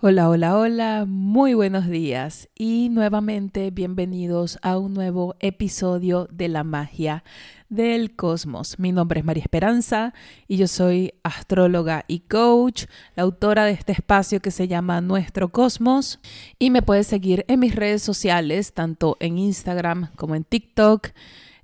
Hola, 0.00 0.28
hola, 0.28 0.56
hola, 0.56 1.06
muy 1.08 1.54
buenos 1.54 1.88
días 1.88 2.48
y 2.54 2.88
nuevamente 2.88 3.72
bienvenidos 3.72 4.60
a 4.62 4.78
un 4.78 4.94
nuevo 4.94 5.34
episodio 5.40 6.28
de 6.30 6.46
la 6.46 6.62
magia 6.62 7.24
del 7.68 8.14
cosmos. 8.14 8.78
Mi 8.78 8.92
nombre 8.92 9.18
es 9.18 9.26
María 9.26 9.42
Esperanza 9.42 10.14
y 10.46 10.56
yo 10.56 10.68
soy 10.68 11.14
astróloga 11.24 12.04
y 12.06 12.20
coach, 12.20 12.84
la 13.16 13.24
autora 13.24 13.64
de 13.64 13.72
este 13.72 13.90
espacio 13.90 14.38
que 14.38 14.52
se 14.52 14.68
llama 14.68 15.00
Nuestro 15.00 15.48
Cosmos 15.48 16.20
y 16.60 16.70
me 16.70 16.82
puedes 16.82 17.08
seguir 17.08 17.44
en 17.48 17.58
mis 17.58 17.74
redes 17.74 18.00
sociales, 18.00 18.74
tanto 18.74 19.16
en 19.18 19.36
Instagram 19.36 20.12
como 20.14 20.36
en 20.36 20.44
TikTok, 20.44 21.08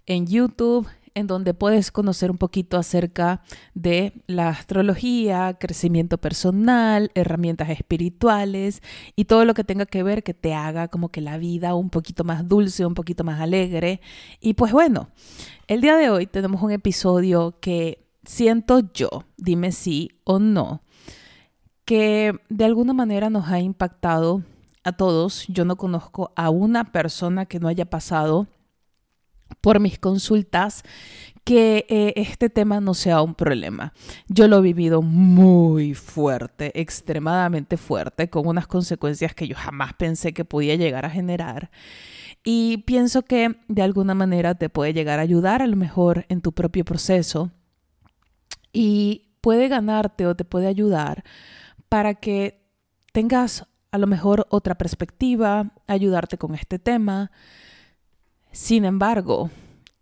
en 0.07 0.27
YouTube 0.27 0.89
en 1.15 1.27
donde 1.27 1.55
puedes 1.55 1.91
conocer 1.93 2.31
un 2.31 2.39
poquito 2.39 2.77
acerca 2.77 3.43
de 3.75 4.13
la 4.27 4.49
astrología, 4.49 5.55
crecimiento 5.55 6.19
personal, 6.19 7.11
herramientas 7.15 7.71
espirituales 7.71 8.83
y 9.15 9.27
todo 9.27 9.45
lo 9.45 9.55
que 9.55 9.65
tenga 9.65 9.87
que 9.87 10.03
ver 10.03 10.23
que 10.23 10.35
te 10.35 10.55
haga 10.55 10.89
como 10.89 11.11
que 11.11 11.21
la 11.21 11.39
vida 11.39 11.75
un 11.75 11.91
poquito 11.91 12.25
más 12.25 12.49
dulce, 12.49 12.85
un 12.85 12.95
poquito 12.95 13.23
más 13.25 13.41
alegre. 13.41 14.01
Y 14.41 14.55
pues 14.55 14.73
bueno, 14.73 15.09
el 15.69 15.81
día 15.81 15.97
de 15.97 16.11
hoy 16.11 16.27
tenemos 16.27 16.63
un 16.63 16.73
episodio 16.73 17.59
que 17.61 18.07
siento 18.25 18.81
yo, 18.93 19.25
dime 19.37 19.71
sí 19.73 20.11
o 20.25 20.39
no, 20.39 20.81
que 21.85 22.35
de 22.49 22.65
alguna 22.65 22.93
manera 22.93 23.31
nos 23.31 23.49
ha 23.49 23.61
impactado 23.61 24.43
a 24.83 24.93
todos. 24.93 25.47
Yo 25.49 25.65
no 25.65 25.77
conozco 25.77 26.33
a 26.35 26.51
una 26.51 26.93
persona 26.93 27.47
que 27.47 27.61
no 27.61 27.69
haya 27.69 27.85
pasado 27.85 28.47
por 29.61 29.81
mis 29.81 29.99
consultas 29.99 30.83
que 31.45 31.85
eh, 31.91 32.15
este 32.17 32.49
tema 32.49 32.81
no 32.81 32.95
sea 32.95 33.21
un 33.21 33.35
problema. 33.35 33.93
Yo 34.29 34.49
lo 34.49 34.59
he 34.59 34.63
vivido 34.63 35.03
muy 35.03 35.95
fuerte, 35.95 36.79
extremadamente 36.81 37.77
fuerte, 37.77 38.31
con 38.31 38.47
unas 38.47 38.67
consecuencias 38.67 39.35
que 39.35 39.47
yo 39.47 39.55
jamás 39.55 39.93
pensé 39.95 40.33
que 40.33 40.47
podía 40.47 40.75
llegar 40.77 41.05
a 41.05 41.11
generar. 41.11 41.71
Y 42.45 42.79
pienso 42.87 43.23
que 43.23 43.57
de 43.69 43.83
alguna 43.83 44.15
manera 44.15 44.55
te 44.55 44.71
puede 44.71 44.95
llegar 44.95 45.19
a 45.19 45.23
ayudar 45.23 45.61
a 45.61 45.67
lo 45.67 45.77
mejor 45.77 46.25
en 46.29 46.41
tu 46.41 46.53
propio 46.53 46.85
proceso 46.85 47.51
y 48.73 49.37
puede 49.43 49.69
ganarte 49.69 50.27
o 50.27 50.35
te 50.35 50.45
puede 50.45 50.67
ayudar 50.67 51.25
para 51.91 52.15
que 52.15 52.67
tengas 53.13 53.67
a 53.91 53.99
lo 53.99 54.07
mejor 54.07 54.47
otra 54.51 54.77
perspectiva, 54.77 55.73
ayudarte 55.87 56.37
con 56.39 56.55
este 56.55 56.79
tema 56.79 57.31
sin 58.55 58.85
embargo, 58.85 59.51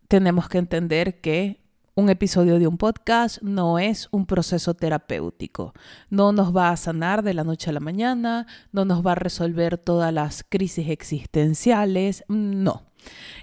tenemos 0.09 0.47
que 0.47 0.59
entender 0.59 1.23
que 1.23 1.63
un 1.95 2.11
episodio 2.11 2.59
de 2.59 2.67
un 2.67 2.77
podcast 2.77 3.41
no 3.41 3.79
es 3.79 4.09
un 4.11 4.27
proceso 4.27 4.75
terapéutico. 4.75 5.73
No 6.11 6.33
nos 6.33 6.55
va 6.55 6.69
a 6.69 6.77
sanar 6.77 7.23
de 7.23 7.33
la 7.33 7.45
noche 7.45 7.71
a 7.71 7.73
la 7.73 7.81
mañana, 7.81 8.47
no 8.71 8.85
nos 8.85 9.05
va 9.05 9.13
a 9.13 9.15
resolver 9.15 9.79
todas 9.79 10.13
las 10.13 10.45
crisis 10.47 10.91
existenciales, 10.91 12.25
no. 12.29 12.83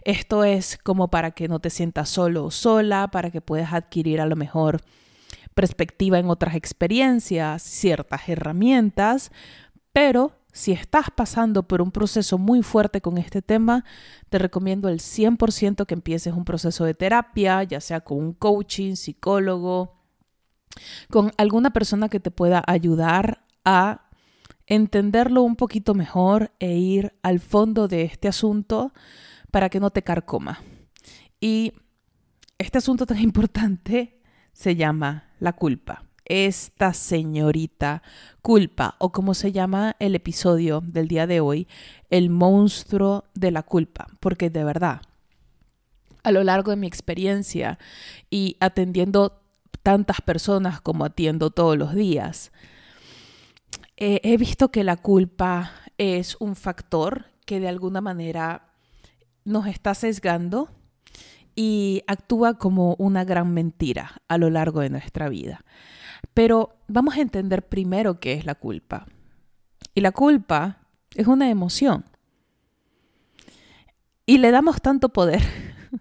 Esto 0.04 0.44
es 0.44 0.78
como 0.78 1.10
para 1.10 1.32
que 1.32 1.48
no 1.48 1.60
te 1.60 1.72
sientas 1.72 2.10
solo 2.10 2.46
o 2.46 2.52
sola, 2.52 3.10
para 3.10 3.32
que 3.32 3.42
puedas 3.42 3.74
adquirir 3.74 4.22
a 4.22 4.28
lo 4.28 4.36
mejor 4.36 4.82
perspectiva 5.56 6.20
en 6.20 6.30
otras 6.30 6.54
experiencias, 6.54 7.64
ciertas 7.64 8.30
herramientas, 8.30 9.32
pero 9.92 10.39
si 10.52 10.72
estás 10.72 11.08
pasando 11.16 11.68
por 11.68 11.82
un 11.82 11.92
proceso 11.92 12.38
muy 12.38 12.64
fuerte 12.64 13.02
con 13.02 13.18
este 13.18 13.42
tema, 13.42 13.86
te 14.30 14.40
recomiendo 14.40 14.88
al 14.88 15.00
100% 15.00 15.86
que 15.86 15.94
empieces 15.94 16.34
un 16.34 16.46
proceso 16.46 16.86
de 16.86 16.96
terapia, 16.96 17.64
ya 17.64 17.80
sea 17.80 18.02
con 18.02 18.18
un 18.18 18.34
coaching, 18.34 18.96
psicólogo, 18.96 20.02
con 21.10 21.32
alguna 21.38 21.72
persona 21.72 22.10
que 22.10 22.20
te 22.20 22.32
pueda 22.32 22.64
ayudar 22.66 23.46
a 23.64 24.10
entenderlo 24.66 25.44
un 25.44 25.56
poquito 25.56 25.94
mejor 25.94 26.52
e 26.60 26.76
ir 26.76 27.14
al 27.22 27.40
fondo 27.40 27.88
de 27.88 28.04
este 28.04 28.28
asunto 28.28 28.94
para 29.52 29.70
que 29.70 29.80
no 29.80 29.92
te 29.92 30.04
carcoma. 30.04 30.60
Y 31.40 31.74
este 32.58 32.80
asunto 32.80 33.06
tan 33.06 33.20
importante 33.22 34.20
se 34.52 34.76
llama 34.76 35.32
la 35.40 35.54
culpa 35.54 36.09
esta 36.30 36.94
señorita 36.94 38.02
culpa, 38.42 38.96
o 39.00 39.12
como 39.12 39.34
se 39.34 39.52
llama 39.52 39.96
el 40.00 40.16
episodio 40.16 40.82
del 40.86 41.10
día 41.10 41.28
de 41.28 41.42
hoy, 41.42 41.68
el 42.10 42.30
monstruo 42.30 43.26
de 43.34 43.52
la 43.52 43.64
culpa, 43.64 44.08
porque 44.22 44.50
de 44.50 44.64
verdad, 44.64 45.02
a 46.24 46.32
lo 46.32 46.44
largo 46.44 46.72
de 46.72 46.78
mi 46.78 46.88
experiencia 46.88 47.80
y 48.30 48.56
atendiendo 48.60 49.42
tantas 49.84 50.22
personas 50.22 50.80
como 50.82 51.06
atiendo 51.06 51.50
todos 51.50 51.78
los 51.78 51.94
días, 51.94 52.52
he 53.98 54.38
visto 54.38 54.72
que 54.72 54.84
la 54.84 54.96
culpa 54.96 55.72
es 55.98 56.38
un 56.40 56.56
factor 56.56 57.26
que 57.46 57.60
de 57.60 57.68
alguna 57.68 58.00
manera 58.00 58.70
nos 59.44 59.68
está 59.68 59.94
sesgando 59.94 60.70
y 61.56 62.04
actúa 62.08 62.58
como 62.58 62.96
una 63.00 63.26
gran 63.26 63.54
mentira 63.54 64.22
a 64.28 64.38
lo 64.38 64.50
largo 64.50 64.80
de 64.82 64.90
nuestra 64.90 65.28
vida. 65.28 65.66
Pero 66.34 66.76
vamos 66.88 67.18
a 67.18 67.22
entender 67.22 67.68
primero 67.68 68.20
qué 68.20 68.34
es 68.34 68.46
la 68.46 68.56
culpa. 68.56 69.06
Y 69.94 70.02
la 70.02 70.12
culpa 70.12 70.80
es 71.16 71.28
una 71.28 71.50
emoción. 71.50 72.06
Y 74.26 74.38
le 74.38 74.52
damos 74.52 74.82
tanto 74.82 75.10
poder 75.10 75.42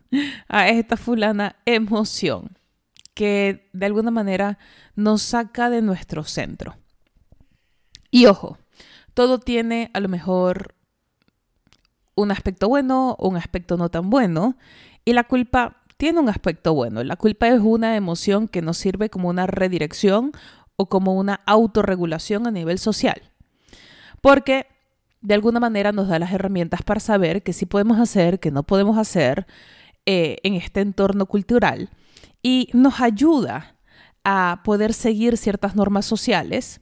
a 0.48 0.68
esta 0.68 0.96
fulana 0.96 1.56
emoción 1.64 2.58
que 3.14 3.68
de 3.72 3.86
alguna 3.86 4.10
manera 4.10 4.58
nos 4.94 5.22
saca 5.22 5.70
de 5.70 5.82
nuestro 5.82 6.24
centro. 6.24 6.76
Y 8.10 8.26
ojo, 8.26 8.58
todo 9.14 9.40
tiene 9.40 9.90
a 9.94 10.00
lo 10.00 10.08
mejor 10.08 10.74
un 12.18 12.32
aspecto 12.32 12.68
bueno 12.68 13.16
un 13.20 13.36
aspecto 13.36 13.76
no 13.76 13.88
tan 13.90 14.10
bueno. 14.10 14.56
Y 15.04 15.12
la 15.12 15.24
culpa 15.24 15.77
tiene 15.98 16.20
un 16.20 16.28
aspecto 16.30 16.72
bueno. 16.72 17.04
La 17.04 17.16
culpa 17.16 17.48
es 17.48 17.60
una 17.60 17.96
emoción 17.96 18.48
que 18.48 18.62
nos 18.62 18.78
sirve 18.78 19.10
como 19.10 19.28
una 19.28 19.46
redirección 19.46 20.32
o 20.76 20.88
como 20.88 21.14
una 21.14 21.40
autorregulación 21.44 22.46
a 22.46 22.50
nivel 22.50 22.78
social. 22.78 23.20
Porque 24.22 24.66
de 25.20 25.34
alguna 25.34 25.60
manera 25.60 25.92
nos 25.92 26.08
da 26.08 26.18
las 26.18 26.32
herramientas 26.32 26.82
para 26.82 27.00
saber 27.00 27.42
qué 27.42 27.52
sí 27.52 27.66
podemos 27.66 27.98
hacer, 27.98 28.38
qué 28.38 28.50
no 28.50 28.62
podemos 28.62 28.96
hacer 28.96 29.46
eh, 30.06 30.38
en 30.44 30.54
este 30.54 30.80
entorno 30.80 31.26
cultural 31.26 31.90
y 32.42 32.70
nos 32.72 33.00
ayuda 33.00 33.76
a 34.24 34.62
poder 34.64 34.94
seguir 34.94 35.36
ciertas 35.36 35.74
normas 35.74 36.06
sociales 36.06 36.80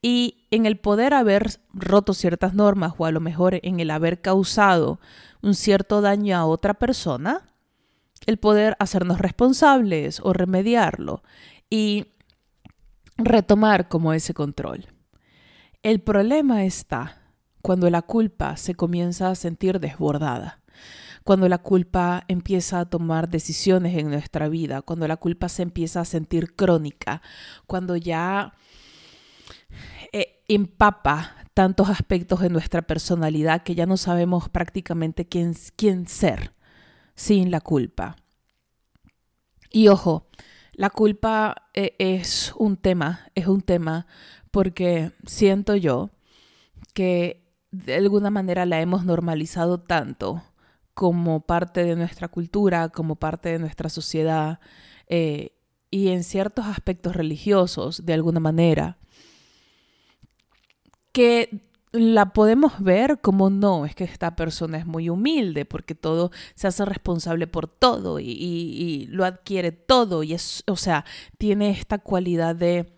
y 0.00 0.46
en 0.52 0.66
el 0.66 0.78
poder 0.78 1.14
haber 1.14 1.58
roto 1.72 2.14
ciertas 2.14 2.54
normas 2.54 2.94
o 2.96 3.06
a 3.06 3.10
lo 3.10 3.20
mejor 3.20 3.58
en 3.62 3.80
el 3.80 3.90
haber 3.90 4.20
causado 4.20 5.00
un 5.42 5.54
cierto 5.54 6.00
daño 6.00 6.36
a 6.36 6.46
otra 6.46 6.74
persona, 6.74 7.55
el 8.26 8.38
poder 8.38 8.76
hacernos 8.78 9.18
responsables 9.18 10.20
o 10.22 10.32
remediarlo 10.32 11.22
y 11.70 12.06
retomar 13.16 13.88
como 13.88 14.12
ese 14.12 14.34
control. 14.34 14.86
El 15.82 16.00
problema 16.00 16.64
está 16.64 17.22
cuando 17.62 17.88
la 17.90 18.02
culpa 18.02 18.56
se 18.56 18.74
comienza 18.74 19.30
a 19.30 19.34
sentir 19.34 19.80
desbordada, 19.80 20.60
cuando 21.24 21.48
la 21.48 21.58
culpa 21.58 22.24
empieza 22.28 22.80
a 22.80 22.84
tomar 22.84 23.28
decisiones 23.28 23.96
en 23.96 24.10
nuestra 24.10 24.48
vida, 24.48 24.82
cuando 24.82 25.08
la 25.08 25.16
culpa 25.16 25.48
se 25.48 25.62
empieza 25.62 26.00
a 26.00 26.04
sentir 26.04 26.54
crónica, 26.54 27.22
cuando 27.66 27.96
ya 27.96 28.52
eh, 30.12 30.42
empapa 30.48 31.34
tantos 31.54 31.88
aspectos 31.88 32.40
de 32.40 32.50
nuestra 32.50 32.82
personalidad 32.82 33.62
que 33.62 33.74
ya 33.74 33.86
no 33.86 33.96
sabemos 33.96 34.48
prácticamente 34.48 35.26
quién, 35.26 35.54
quién 35.76 36.06
ser 36.06 36.55
sin 37.16 37.50
la 37.50 37.60
culpa. 37.60 38.16
Y 39.70 39.88
ojo, 39.88 40.28
la 40.72 40.90
culpa 40.90 41.70
eh, 41.74 41.96
es 41.98 42.54
un 42.56 42.76
tema, 42.76 43.30
es 43.34 43.46
un 43.46 43.62
tema 43.62 44.06
porque 44.50 45.12
siento 45.26 45.74
yo 45.74 46.10
que 46.94 47.50
de 47.72 47.96
alguna 47.96 48.30
manera 48.30 48.64
la 48.64 48.80
hemos 48.80 49.04
normalizado 49.04 49.80
tanto 49.80 50.42
como 50.94 51.40
parte 51.40 51.84
de 51.84 51.96
nuestra 51.96 52.28
cultura, 52.28 52.88
como 52.90 53.16
parte 53.16 53.50
de 53.50 53.58
nuestra 53.58 53.88
sociedad 53.88 54.60
eh, 55.08 55.52
y 55.90 56.08
en 56.08 56.24
ciertos 56.24 56.66
aspectos 56.66 57.16
religiosos, 57.16 58.06
de 58.06 58.14
alguna 58.14 58.40
manera, 58.40 58.98
que 61.12 61.65
la 61.98 62.32
podemos 62.32 62.80
ver 62.80 63.20
como 63.20 63.50
no, 63.50 63.86
es 63.86 63.94
que 63.94 64.04
esta 64.04 64.36
persona 64.36 64.78
es 64.78 64.86
muy 64.86 65.08
humilde 65.08 65.64
porque 65.64 65.94
todo 65.94 66.30
se 66.54 66.66
hace 66.66 66.84
responsable 66.84 67.46
por 67.46 67.68
todo 67.68 68.18
y, 68.20 69.06
lo 69.10 69.24
adquiere 69.24 69.72
todo 69.72 70.22
y 70.22 70.34
es, 70.34 70.62
o 70.66 70.76
sea, 70.76 71.04
tiene 71.38 71.70
esta 71.70 71.98
cualidad 71.98 72.56
de 72.56 72.92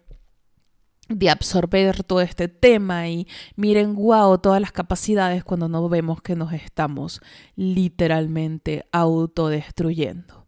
de 1.08 1.30
absorber 1.30 2.04
todo 2.04 2.20
este 2.20 2.48
tema 2.48 3.08
y 3.08 3.26
miren, 3.56 3.94
wow, 3.94 4.36
todas 4.36 4.60
las 4.60 4.72
capacidades 4.72 5.42
cuando 5.42 5.66
no 5.66 5.88
vemos 5.88 6.20
que 6.20 6.36
nos 6.36 6.52
estamos 6.52 7.22
literalmente 7.56 8.84
autodestruyendo. 8.92 10.46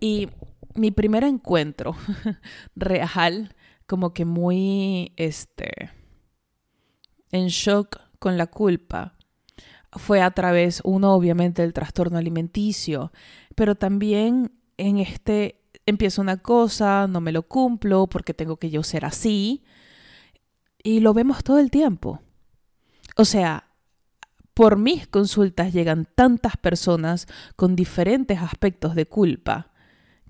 Y 0.00 0.30
mi 0.74 0.90
primer 0.90 1.24
encuentro 1.24 1.94
real, 2.76 3.54
como 3.86 4.14
que 4.14 4.24
muy, 4.24 5.12
este, 5.16 5.90
en 7.32 7.48
shock 7.48 7.98
con 8.18 8.36
la 8.36 8.46
culpa 8.46 9.14
fue 9.92 10.22
a 10.22 10.30
través, 10.30 10.80
uno 10.84 11.14
obviamente 11.14 11.62
del 11.62 11.72
trastorno 11.72 12.18
alimenticio, 12.18 13.12
pero 13.54 13.74
también 13.74 14.52
en 14.76 14.98
este 14.98 15.60
empiezo 15.86 16.22
una 16.22 16.36
cosa, 16.36 17.06
no 17.08 17.20
me 17.20 17.32
lo 17.32 17.42
cumplo 17.42 18.06
porque 18.06 18.34
tengo 18.34 18.56
que 18.56 18.70
yo 18.70 18.82
ser 18.82 19.04
así, 19.04 19.64
y 20.82 21.00
lo 21.00 21.12
vemos 21.12 21.42
todo 21.42 21.58
el 21.58 21.70
tiempo. 21.70 22.20
O 23.16 23.24
sea, 23.24 23.70
por 24.54 24.78
mis 24.78 25.06
consultas 25.06 25.72
llegan 25.72 26.06
tantas 26.14 26.56
personas 26.56 27.26
con 27.56 27.76
diferentes 27.76 28.38
aspectos 28.40 28.94
de 28.94 29.06
culpa 29.06 29.72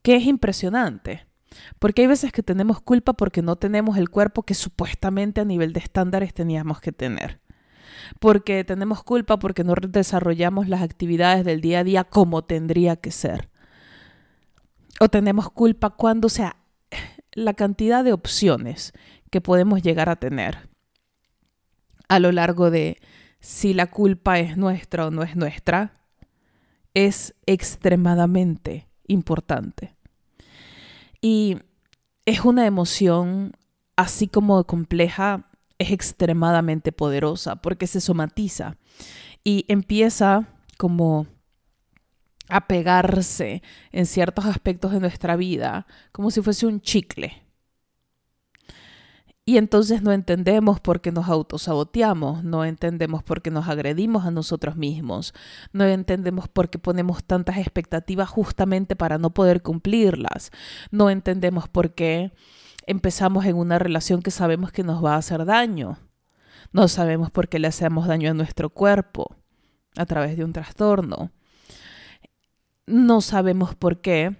que 0.02 0.16
es 0.16 0.24
impresionante. 0.24 1.26
Porque 1.78 2.02
hay 2.02 2.08
veces 2.08 2.32
que 2.32 2.42
tenemos 2.42 2.80
culpa 2.80 3.12
porque 3.12 3.42
no 3.42 3.56
tenemos 3.56 3.96
el 3.96 4.10
cuerpo 4.10 4.42
que 4.42 4.54
supuestamente 4.54 5.40
a 5.40 5.44
nivel 5.44 5.72
de 5.72 5.80
estándares 5.80 6.32
teníamos 6.34 6.80
que 6.80 6.92
tener. 6.92 7.40
Porque 8.18 8.64
tenemos 8.64 9.02
culpa 9.02 9.38
porque 9.38 9.64
no 9.64 9.74
desarrollamos 9.74 10.68
las 10.68 10.82
actividades 10.82 11.44
del 11.44 11.60
día 11.60 11.80
a 11.80 11.84
día 11.84 12.04
como 12.04 12.42
tendría 12.42 12.96
que 12.96 13.10
ser. 13.10 13.50
O 15.00 15.08
tenemos 15.08 15.50
culpa 15.50 15.90
cuando, 15.90 16.28
sea, 16.28 16.56
la 17.32 17.54
cantidad 17.54 18.04
de 18.04 18.12
opciones 18.12 18.92
que 19.30 19.40
podemos 19.40 19.82
llegar 19.82 20.08
a 20.08 20.16
tener 20.16 20.70
a 22.08 22.18
lo 22.18 22.32
largo 22.32 22.70
de 22.70 22.98
si 23.38 23.72
la 23.72 23.86
culpa 23.86 24.40
es 24.40 24.56
nuestra 24.56 25.06
o 25.06 25.10
no 25.10 25.22
es 25.22 25.36
nuestra, 25.36 26.00
es 26.92 27.34
extremadamente 27.46 28.88
importante. 29.06 29.96
Y 31.20 31.58
es 32.24 32.44
una 32.44 32.66
emoción, 32.66 33.52
así 33.96 34.28
como 34.28 34.64
compleja, 34.64 35.46
es 35.78 35.90
extremadamente 35.90 36.92
poderosa 36.92 37.56
porque 37.56 37.86
se 37.86 38.00
somatiza 38.00 38.76
y 39.44 39.64
empieza 39.68 40.46
como 40.76 41.26
a 42.48 42.66
pegarse 42.66 43.62
en 43.92 44.06
ciertos 44.06 44.44
aspectos 44.44 44.92
de 44.92 45.00
nuestra 45.00 45.36
vida, 45.36 45.86
como 46.12 46.30
si 46.30 46.42
fuese 46.42 46.66
un 46.66 46.80
chicle. 46.80 47.42
Y 49.50 49.58
entonces 49.58 50.00
no 50.00 50.12
entendemos 50.12 50.78
por 50.78 51.00
qué 51.00 51.10
nos 51.10 51.28
autosaboteamos, 51.28 52.44
no 52.44 52.64
entendemos 52.64 53.24
por 53.24 53.42
qué 53.42 53.50
nos 53.50 53.66
agredimos 53.66 54.24
a 54.24 54.30
nosotros 54.30 54.76
mismos, 54.76 55.34
no 55.72 55.82
entendemos 55.86 56.46
por 56.46 56.70
qué 56.70 56.78
ponemos 56.78 57.24
tantas 57.24 57.56
expectativas 57.56 58.28
justamente 58.28 58.94
para 58.94 59.18
no 59.18 59.30
poder 59.30 59.60
cumplirlas, 59.60 60.52
no 60.92 61.10
entendemos 61.10 61.68
por 61.68 61.96
qué 61.96 62.32
empezamos 62.86 63.44
en 63.44 63.56
una 63.56 63.80
relación 63.80 64.22
que 64.22 64.30
sabemos 64.30 64.70
que 64.70 64.84
nos 64.84 65.04
va 65.04 65.14
a 65.14 65.18
hacer 65.18 65.44
daño, 65.44 65.98
no 66.70 66.86
sabemos 66.86 67.32
por 67.32 67.48
qué 67.48 67.58
le 67.58 67.66
hacemos 67.66 68.06
daño 68.06 68.30
a 68.30 68.34
nuestro 68.34 68.70
cuerpo 68.70 69.34
a 69.96 70.06
través 70.06 70.36
de 70.36 70.44
un 70.44 70.52
trastorno, 70.52 71.32
no 72.86 73.20
sabemos 73.20 73.74
por 73.74 74.00
qué 74.00 74.36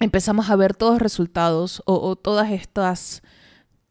empezamos 0.00 0.50
a 0.50 0.56
ver 0.56 0.76
todos 0.76 0.92
los 0.92 1.02
resultados 1.02 1.82
o, 1.86 1.98
o 1.98 2.14
todas 2.14 2.50
estas 2.50 3.22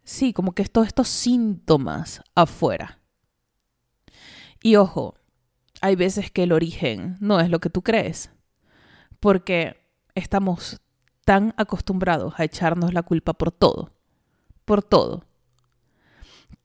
sí, 0.05 0.31
como 0.31 0.53
que 0.53 0.63
todos 0.65 0.87
estos 0.87 1.09
síntomas 1.09 2.21
afuera. 2.33 2.99
Y 4.63 4.77
ojo, 4.77 5.15
hay 5.81 5.95
veces 5.95 6.31
que 6.31 6.43
el 6.43 6.53
origen 6.53 7.17
no 7.19 7.39
es 7.39 7.49
lo 7.49 7.59
que 7.59 7.69
tú 7.69 7.81
crees, 7.81 8.31
porque 9.19 9.77
estamos 10.15 10.79
tan 11.25 11.53
acostumbrados 11.57 12.35
a 12.37 12.45
echarnos 12.45 12.93
la 12.93 13.03
culpa 13.03 13.33
por 13.33 13.51
todo, 13.51 13.91
por 14.63 14.81
todo, 14.81 15.25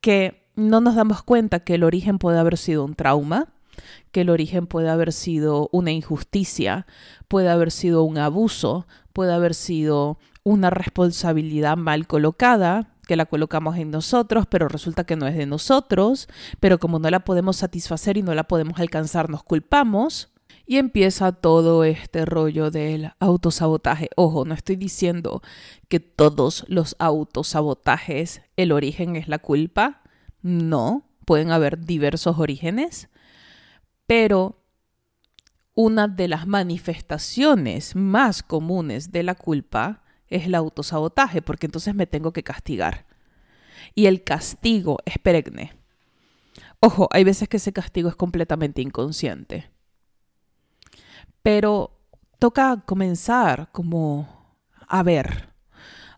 que 0.00 0.46
no 0.54 0.80
nos 0.80 0.94
damos 0.94 1.22
cuenta 1.22 1.60
que 1.60 1.74
el 1.74 1.84
origen 1.84 2.18
puede 2.18 2.38
haber 2.38 2.58
sido 2.58 2.84
un 2.84 2.94
trauma, 2.94 3.52
que 4.12 4.22
el 4.22 4.30
origen 4.30 4.66
puede 4.66 4.90
haber 4.90 5.12
sido 5.12 5.68
una 5.72 5.90
injusticia, 5.90 6.86
puede 7.28 7.48
haber 7.48 7.70
sido 7.70 8.02
un 8.02 8.18
abuso, 8.18 8.86
puede 9.12 9.32
haber 9.32 9.54
sido 9.54 10.18
una 10.44 10.70
responsabilidad 10.70 11.76
mal 11.76 12.06
colocada, 12.06 12.94
que 13.10 13.16
la 13.16 13.26
colocamos 13.26 13.76
en 13.76 13.90
nosotros, 13.90 14.46
pero 14.48 14.68
resulta 14.68 15.02
que 15.02 15.16
no 15.16 15.26
es 15.26 15.34
de 15.34 15.44
nosotros, 15.44 16.28
pero 16.60 16.78
como 16.78 17.00
no 17.00 17.10
la 17.10 17.24
podemos 17.24 17.56
satisfacer 17.56 18.16
y 18.16 18.22
no 18.22 18.36
la 18.36 18.44
podemos 18.44 18.78
alcanzar, 18.78 19.28
nos 19.28 19.42
culpamos. 19.42 20.32
Y 20.64 20.76
empieza 20.76 21.32
todo 21.32 21.82
este 21.82 22.24
rollo 22.24 22.70
del 22.70 23.10
autosabotaje. 23.18 24.10
Ojo, 24.14 24.44
no 24.44 24.54
estoy 24.54 24.76
diciendo 24.76 25.42
que 25.88 25.98
todos 25.98 26.64
los 26.68 26.94
autosabotajes, 27.00 28.42
el 28.56 28.70
origen 28.70 29.16
es 29.16 29.26
la 29.26 29.40
culpa. 29.40 30.02
No, 30.40 31.02
pueden 31.24 31.50
haber 31.50 31.84
diversos 31.84 32.38
orígenes. 32.38 33.08
Pero 34.06 34.62
una 35.74 36.06
de 36.06 36.28
las 36.28 36.46
manifestaciones 36.46 37.96
más 37.96 38.44
comunes 38.44 39.10
de 39.10 39.24
la 39.24 39.34
culpa 39.34 40.04
es 40.30 40.46
el 40.46 40.54
autosabotaje, 40.54 41.42
porque 41.42 41.66
entonces 41.66 41.94
me 41.94 42.06
tengo 42.06 42.32
que 42.32 42.42
castigar. 42.42 43.06
Y 43.94 44.06
el 44.06 44.24
castigo 44.24 44.98
es 45.04 45.18
perenne. 45.18 45.72
Ojo, 46.80 47.08
hay 47.10 47.24
veces 47.24 47.48
que 47.48 47.58
ese 47.58 47.72
castigo 47.72 48.08
es 48.08 48.16
completamente 48.16 48.80
inconsciente. 48.80 49.70
Pero 51.42 51.98
toca 52.38 52.82
comenzar 52.86 53.70
como 53.72 54.56
a 54.88 55.02
ver, 55.02 55.50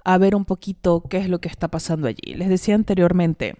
a 0.04 0.18
ver 0.18 0.34
un 0.34 0.44
poquito 0.44 1.02
qué 1.08 1.18
es 1.18 1.28
lo 1.28 1.40
que 1.40 1.48
está 1.48 1.68
pasando 1.68 2.06
allí. 2.06 2.34
Les 2.34 2.48
decía 2.48 2.74
anteriormente, 2.74 3.56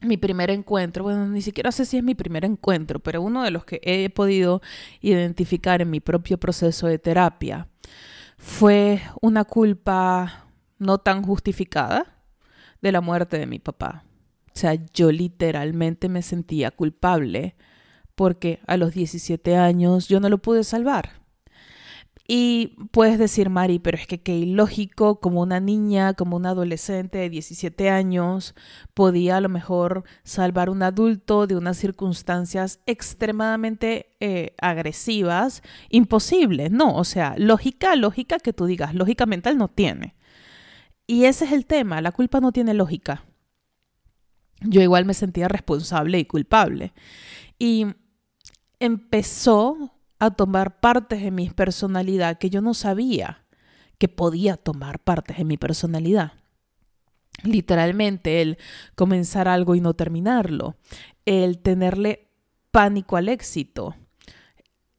mi 0.00 0.16
primer 0.16 0.50
encuentro, 0.50 1.04
bueno, 1.04 1.28
ni 1.28 1.42
siquiera 1.42 1.70
sé 1.70 1.84
si 1.84 1.96
es 1.96 2.02
mi 2.02 2.14
primer 2.14 2.44
encuentro, 2.44 2.98
pero 2.98 3.22
uno 3.22 3.42
de 3.42 3.50
los 3.50 3.64
que 3.64 3.80
he 3.84 4.10
podido 4.10 4.60
identificar 5.00 5.80
en 5.80 5.90
mi 5.90 6.00
propio 6.00 6.38
proceso 6.38 6.86
de 6.86 6.98
terapia 6.98 7.68
fue 8.42 9.00
una 9.20 9.44
culpa 9.44 10.48
no 10.78 10.98
tan 10.98 11.22
justificada 11.22 12.24
de 12.80 12.90
la 12.90 13.00
muerte 13.00 13.38
de 13.38 13.46
mi 13.46 13.60
papá. 13.60 14.04
O 14.48 14.58
sea, 14.58 14.74
yo 14.92 15.12
literalmente 15.12 16.08
me 16.08 16.22
sentía 16.22 16.72
culpable 16.72 17.54
porque 18.16 18.58
a 18.66 18.76
los 18.76 18.94
17 18.94 19.56
años 19.56 20.08
yo 20.08 20.18
no 20.18 20.28
lo 20.28 20.38
pude 20.38 20.64
salvar. 20.64 21.21
Y 22.26 22.76
puedes 22.92 23.18
decir, 23.18 23.50
Mari, 23.50 23.78
pero 23.78 23.98
es 23.98 24.06
que 24.06 24.20
qué 24.22 24.36
ilógico, 24.36 25.20
como 25.20 25.40
una 25.40 25.58
niña, 25.58 26.14
como 26.14 26.36
un 26.36 26.46
adolescente 26.46 27.18
de 27.18 27.28
17 27.28 27.90
años, 27.90 28.54
podía 28.94 29.38
a 29.38 29.40
lo 29.40 29.48
mejor 29.48 30.04
salvar 30.22 30.70
un 30.70 30.82
adulto 30.82 31.46
de 31.46 31.56
unas 31.56 31.76
circunstancias 31.76 32.80
extremadamente 32.86 34.14
eh, 34.20 34.54
agresivas, 34.60 35.62
imposible, 35.88 36.70
no, 36.70 36.96
o 36.96 37.04
sea, 37.04 37.34
lógica, 37.38 37.96
lógica 37.96 38.38
que 38.38 38.52
tú 38.52 38.66
digas, 38.66 38.94
lógica 38.94 39.26
mental 39.26 39.58
no 39.58 39.68
tiene. 39.68 40.14
Y 41.06 41.24
ese 41.24 41.44
es 41.44 41.52
el 41.52 41.66
tema, 41.66 42.00
la 42.00 42.12
culpa 42.12 42.40
no 42.40 42.52
tiene 42.52 42.72
lógica. 42.72 43.24
Yo 44.60 44.80
igual 44.80 45.04
me 45.04 45.14
sentía 45.14 45.48
responsable 45.48 46.20
y 46.20 46.24
culpable. 46.24 46.92
Y 47.58 47.86
empezó 48.78 49.92
a 50.24 50.30
tomar 50.30 50.78
partes 50.78 51.20
de 51.20 51.32
mi 51.32 51.50
personalidad 51.50 52.38
que 52.38 52.48
yo 52.48 52.60
no 52.60 52.74
sabía 52.74 53.44
que 53.98 54.06
podía 54.06 54.56
tomar 54.56 55.00
partes 55.00 55.36
de 55.36 55.44
mi 55.44 55.56
personalidad. 55.56 56.34
Literalmente 57.42 58.40
el 58.40 58.56
comenzar 58.94 59.48
algo 59.48 59.74
y 59.74 59.80
no 59.80 59.94
terminarlo, 59.94 60.76
el 61.26 61.58
tenerle 61.58 62.28
pánico 62.70 63.16
al 63.16 63.28
éxito, 63.28 63.96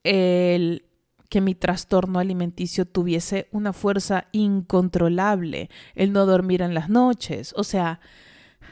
el 0.03 0.87
que 1.29 1.39
mi 1.39 1.55
trastorno 1.55 2.19
alimenticio 2.19 2.85
tuviese 2.85 3.47
una 3.53 3.71
fuerza 3.71 4.27
incontrolable, 4.33 5.69
el 5.95 6.11
no 6.11 6.25
dormir 6.25 6.61
en 6.61 6.73
las 6.73 6.89
noches, 6.89 7.53
o 7.55 7.63
sea, 7.63 8.01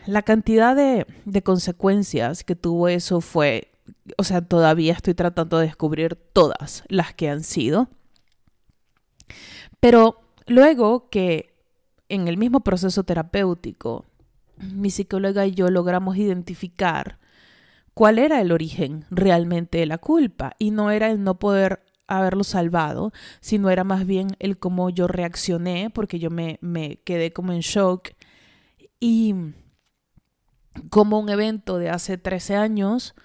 la 0.06 0.22
cantidad 0.22 0.76
de, 0.76 1.08
de 1.24 1.44
consecuencias 1.44 2.44
que 2.44 2.58
tuvo 2.58 2.90
eso 2.90 3.22
fue, 3.22 3.71
o 4.18 4.24
sea, 4.24 4.42
todavía 4.42 4.94
estoy 4.94 5.14
tratando 5.14 5.58
de 5.60 5.66
descubrir 5.66 6.16
todas 6.16 6.84
las 6.88 7.14
que 7.14 7.30
han 7.30 7.44
sido. 7.44 7.90
Pero 9.80 10.22
luego 10.48 11.10
que 11.10 11.56
en 12.10 12.28
el 12.28 12.38
mismo 12.38 12.62
proceso 12.62 13.04
terapéutico, 13.04 14.06
mi 14.58 14.90
psicóloga 14.90 15.46
y 15.46 15.52
yo 15.52 15.70
logramos 15.70 16.18
identificar 16.18 17.20
cuál 17.94 18.20
era 18.20 18.42
el 18.42 18.52
origen 18.52 19.06
realmente 19.10 19.80
de 19.80 19.86
la 19.86 19.98
culpa 19.98 20.56
y 20.60 20.72
no 20.72 20.92
era 20.92 21.10
el 21.10 21.24
no 21.24 21.40
poder 21.40 21.84
haberlo 22.08 22.44
salvado, 22.44 23.14
sino 23.40 23.70
era 23.70 23.84
más 23.84 24.06
bien 24.06 24.36
el 24.40 24.58
cómo 24.58 24.90
yo 24.90 25.08
reaccioné, 25.08 25.90
porque 25.90 26.20
yo 26.20 26.30
me, 26.30 26.60
me 26.62 26.98
quedé 26.98 27.32
como 27.32 27.54
en 27.54 27.62
shock 27.62 28.10
y 29.00 29.34
como 30.90 31.20
un 31.20 31.30
evento 31.30 31.78
de 31.78 31.90
hace 31.90 32.18
13 32.18 32.56
años 32.56 33.16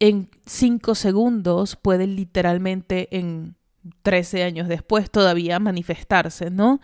en 0.00 0.30
5 0.46 0.94
segundos 0.94 1.76
puede 1.76 2.06
literalmente 2.06 3.16
en 3.16 3.56
13 4.02 4.44
años 4.44 4.68
después 4.68 5.10
todavía 5.10 5.58
manifestarse, 5.58 6.50
¿no? 6.50 6.80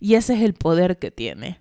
Y 0.00 0.14
ese 0.14 0.34
es 0.34 0.42
el 0.42 0.54
poder 0.54 0.98
que 0.98 1.10
tiene. 1.10 1.60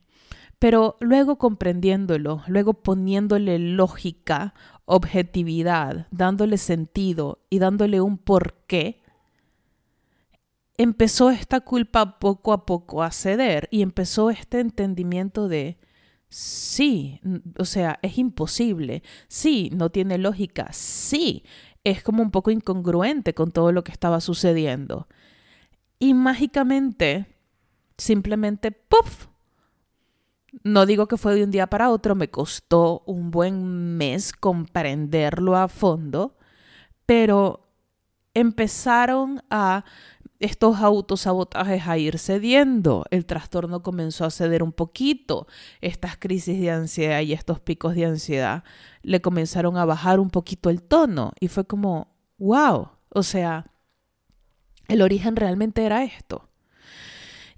Pero 0.60 0.98
luego 1.00 1.38
comprendiéndolo, 1.38 2.41
luego 2.48 2.74
poniéndole 2.74 3.60
lógica, 3.60 4.53
objetividad, 4.86 6.07
dándole 6.12 6.57
sentido 6.57 7.39
y 7.50 7.60
dándole 7.60 8.00
un 8.01 8.17
porqué, 8.17 9.01
empezó 10.77 11.29
esta 11.29 11.62
culpa 11.62 12.19
poco 12.19 12.53
a 12.53 12.65
poco 12.65 13.03
a 13.03 13.12
ceder 13.12 13.67
y 13.72 13.81
empezó 13.81 14.29
este 14.29 14.60
entendimiento 14.60 15.48
de, 15.48 15.77
sí, 16.34 17.22
o 17.60 17.66
sea, 17.66 18.00
es 18.02 18.18
imposible, 18.18 19.04
sí, 19.28 19.70
no 19.72 19.92
tiene 19.92 20.18
lógica, 20.18 20.70
sí, 20.74 21.44
es 21.84 22.02
como 22.02 22.24
un 22.24 22.32
poco 22.32 22.50
incongruente 22.50 23.36
con 23.36 23.52
todo 23.52 23.72
lo 23.72 23.84
que 23.84 23.92
estaba 23.92 24.20
sucediendo. 24.20 25.08
Y 26.00 26.16
mágicamente, 26.16 27.28
simplemente, 28.00 28.72
¡puff! 28.72 29.28
No 30.63 30.88
digo 30.88 31.08
que 31.08 31.18
fue 31.18 31.36
de 31.36 31.44
un 31.44 31.52
día 31.52 31.68
para 31.68 31.92
otro, 31.92 32.16
me 32.16 32.32
costó 32.32 33.04
un 33.06 33.30
buen 33.30 33.98
mes 33.98 34.34
comprenderlo 34.34 35.56
a 35.56 35.68
fondo, 35.68 36.38
pero 37.06 37.70
empezaron 38.34 39.44
a 39.52 39.86
estos 40.40 40.80
autosabotajes 40.80 41.88
a 41.88 41.98
ir 41.98 42.20
cediendo. 42.20 43.06
El 43.12 43.25
trastorno 43.25 43.82
comenzó 43.82 44.25
a 44.25 44.32
ceder 44.32 44.63
un 44.63 44.72
poquito. 44.72 45.48
Estas 45.82 46.18
crisis 46.18 46.60
de 46.60 46.72
ansiedad 46.72 47.22
y 47.22 47.34
estos 47.34 47.60
picos 47.60 47.96
de 47.96 48.06
ansiedad 48.06 48.63
le 49.02 49.22
comenzaron 49.22 49.78
a 49.78 49.86
bajar 49.86 50.20
un 50.20 50.30
poquito 50.30 50.70
el 50.70 50.82
tono. 50.82 51.32
Y 51.40 51.48
fue 51.48 51.66
como, 51.66 52.16
wow, 52.38 52.90
o 53.10 53.24
sea, 53.24 53.66
el 54.88 55.02
origen 55.02 55.36
realmente 55.36 55.86
era 55.86 56.04
esto. 56.04 56.50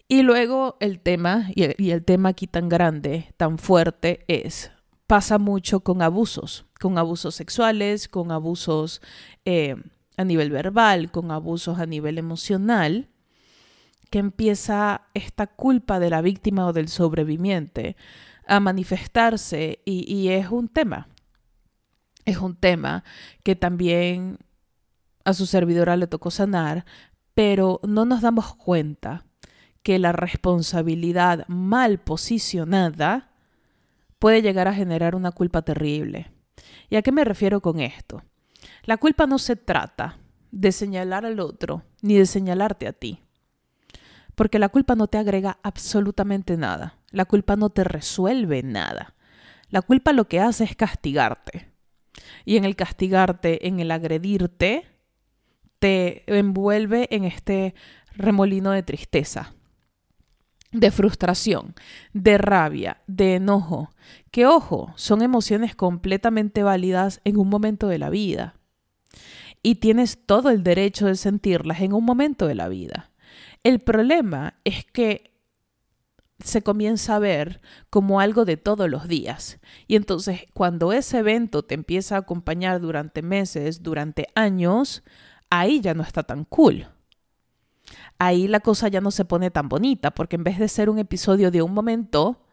Y 0.07 0.21
luego 0.21 0.77
el 0.79 0.99
tema, 0.99 1.49
y 1.55 1.89
el, 1.89 2.05
tema 2.05 2.29
aquí 2.29 2.45
tan 2.45 2.69
grande, 2.69 3.33
tan 3.37 3.57
fuerte, 3.57 4.23
es, 4.27 4.71
pasa 5.07 5.39
mucho 5.39 5.79
con 5.79 6.03
abusos, 6.03 6.65
con 6.79 6.99
abusos 6.99 7.33
sexuales, 7.33 8.07
con 8.07 8.31
abusos 8.31 9.01
eh, 9.45 9.75
a 10.17 10.23
nivel 10.23 10.49
verbal, 10.49 11.11
con 11.11 11.31
abusos 11.31 11.79
a 11.79 11.85
nivel 11.85 12.17
emocional, 12.17 13.09
que 14.09 14.19
empieza 14.19 15.07
esta 15.13 15.47
culpa 15.47 15.99
de 15.99 16.09
la 16.09 16.21
víctima 16.21 16.67
o 16.67 16.73
del 16.73 16.87
sobreviviente 16.87 17.95
a 18.47 18.59
manifestarse 18.59 19.79
y, 19.85 20.29
es 20.29 20.49
un 20.49 20.67
tema. 20.67 21.09
Es 22.25 22.37
un 22.37 22.55
tema 22.55 23.03
que 23.43 23.55
también 23.55 24.39
a 25.23 25.33
su 25.33 25.45
servidora 25.45 25.95
le 25.97 26.07
tocó 26.07 26.31
sanar, 26.31 26.85
pero 27.33 27.79
no 27.83 28.05
nos 28.05 28.21
damos 28.21 28.55
cuenta 28.55 29.25
que 29.83 29.99
la 29.99 30.11
responsabilidad 30.11 31.45
mal 31.47 31.99
posicionada 31.99 33.31
puede 34.17 34.41
llegar 34.41 34.67
a 34.67 34.73
generar 34.73 35.15
una 35.15 35.31
culpa 35.31 35.61
terrible. 35.63 36.31
¿Y 36.89 36.95
a 36.95 37.01
qué 37.01 37.11
me 37.11 37.23
refiero 37.23 37.61
con 37.61 37.79
esto? 37.79 38.23
La 38.85 38.97
culpa 38.97 39.25
no 39.25 39.39
se 39.39 39.55
trata 39.55 40.19
de 40.51 40.71
señalar 40.71 41.25
al 41.25 41.39
otro 41.39 41.83
ni 42.03 42.17
de 42.17 42.27
señalarte 42.27 42.87
a 42.87 42.93
ti. 42.93 43.19
Porque 44.35 44.59
la 44.59 44.69
culpa 44.69 44.95
no 44.95 45.07
te 45.07 45.17
agrega 45.17 45.57
absolutamente 45.63 46.55
nada. 46.55 46.99
La 47.09 47.25
culpa 47.25 47.55
no 47.55 47.71
te 47.71 47.83
resuelve 47.83 48.61
nada. 48.61 49.15
La 49.69 49.81
culpa 49.81 50.13
lo 50.13 50.27
que 50.27 50.39
hace 50.39 50.65
es 50.65 50.75
castigarte. 50.75 51.71
Y 52.45 52.57
en 52.57 52.65
el 52.65 52.75
castigarte, 52.75 53.67
en 53.67 53.79
el 53.79 53.89
agredirte, 53.89 54.85
te 55.79 56.23
envuelve 56.27 57.07
en 57.09 57.23
este 57.23 57.73
remolino 58.15 58.69
de 58.69 58.83
tristeza, 58.83 59.55
de 60.71 60.91
frustración, 60.91 61.73
de 62.13 62.37
rabia, 62.37 63.01
de 63.07 63.35
enojo, 63.35 63.89
que 64.29 64.45
ojo, 64.45 64.93
son 64.95 65.23
emociones 65.23 65.75
completamente 65.75 66.61
válidas 66.61 67.19
en 67.23 67.37
un 67.37 67.49
momento 67.49 67.87
de 67.87 67.97
la 67.97 68.09
vida 68.11 68.55
y 69.61 69.75
tienes 69.75 70.25
todo 70.25 70.49
el 70.49 70.63
derecho 70.63 71.07
de 71.07 71.15
sentirlas 71.15 71.81
en 71.81 71.93
un 71.93 72.05
momento 72.05 72.47
de 72.47 72.55
la 72.55 72.67
vida. 72.67 73.11
El 73.63 73.79
problema 73.79 74.59
es 74.63 74.85
que 74.85 75.35
se 76.39 76.61
comienza 76.61 77.15
a 77.15 77.19
ver 77.19 77.61
como 77.89 78.19
algo 78.19 78.45
de 78.45 78.57
todos 78.57 78.89
los 78.89 79.07
días. 79.07 79.59
Y 79.87 79.95
entonces 79.95 80.41
cuando 80.53 80.91
ese 80.91 81.19
evento 81.19 81.63
te 81.63 81.75
empieza 81.75 82.15
a 82.15 82.19
acompañar 82.19 82.81
durante 82.81 83.21
meses, 83.21 83.81
durante 83.81 84.27
años, 84.35 85.03
ahí 85.49 85.81
ya 85.81 85.93
no 85.93 86.03
está 86.03 86.23
tan 86.23 86.43
cool. 86.43 86.87
Ahí 88.19 88.47
la 88.47 88.59
cosa 88.59 88.87
ya 88.87 89.01
no 89.01 89.11
se 89.11 89.25
pone 89.25 89.51
tan 89.51 89.67
bonita, 89.69 90.11
porque 90.11 90.35
en 90.35 90.43
vez 90.43 90.59
de 90.59 90.67
ser 90.67 90.89
un 90.89 90.99
episodio 90.99 91.51
de 91.51 91.61
un 91.61 91.73
momento, 91.73 92.45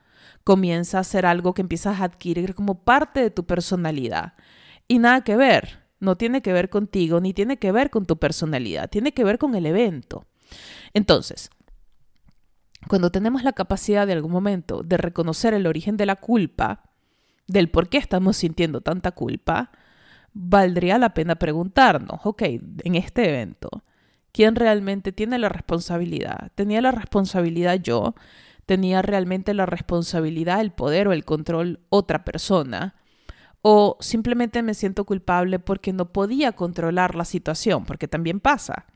comienza 0.45 0.99
a 0.99 1.05
ser 1.05 1.27
algo 1.27 1.55
que 1.55 1.63
empiezas 1.63 2.01
a 2.01 2.05
adquirir 2.05 2.55
como 2.55 2.85
parte 2.85 3.21
de 3.21 3.31
tu 3.31 3.45
personalidad. 3.45 4.35
Y 4.89 4.99
nada 4.99 5.23
que 5.23 5.37
ver 5.37 5.82
no 6.03 6.17
tiene 6.17 6.43
que 6.43 6.53
ver 6.53 6.69
contigo 6.69 7.21
ni 7.21 7.33
tiene 7.33 7.59
que 7.59 7.71
ver 7.71 7.89
con 7.89 8.07
tu 8.07 8.19
personalidad, 8.19 8.91
tiene 8.91 9.15
que 9.15 9.23
ver 9.23 9.39
con 9.39 9.55
el 9.55 9.67
evento. 9.67 10.25
Entonces, 10.95 11.49
cuando 12.89 13.13
tenemos 13.13 13.45
la 13.45 13.53
capacidad 13.53 14.05
de 14.05 14.13
algún 14.13 14.33
momento 14.33 14.83
de 14.83 14.97
reconocer 14.97 15.55
el 15.55 15.69
origen 15.69 15.97
de 15.97 16.07
la 16.07 16.17
culpa, 16.17 16.91
del 17.47 17.71
por 17.71 17.89
qué 17.89 17.99
estamos 17.99 18.37
sintiendo 18.37 18.81
tanta 18.81 19.13
culpa, 19.13 19.71
valdría 20.33 20.99
la 20.99 21.15
pena 21.15 21.37
preguntarnos, 21.37 22.19
ok, 22.25 22.43
en 22.43 22.95
este 22.97 23.29
evento, 23.29 23.69
¿quién 24.33 24.57
realmente 24.57 25.13
tiene 25.13 25.39
la 25.39 25.51
responsabilidad? 25.51 26.51
¿Tenía 26.57 26.81
la 26.81 26.91
responsabilidad 26.91 27.77
yo? 27.81 28.17
¿Tenía 28.67 29.03
realmente 29.03 29.55
la 29.55 29.67
responsabilidad, 29.67 30.61
el 30.61 30.73
poder 30.73 31.07
o 31.07 31.13
el 31.13 31.25
control 31.25 31.79
otra 31.91 32.25
persona? 32.25 32.97
O 33.63 33.97
simplemente 34.01 34.63
me 34.63 34.75
siento 34.75 35.05
culpable 35.05 35.59
porque 35.59 35.93
no 35.93 36.13
podía 36.13 36.53
controlar 36.53 37.15
la 37.15 37.25
situación, 37.25 37.85
porque 37.85 38.09
también 38.09 38.41
pasa. 38.41 38.87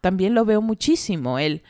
También 0.00 0.34
lo 0.34 0.44
veo 0.44 0.62
muchísimo. 0.62 1.38
El 1.38 1.64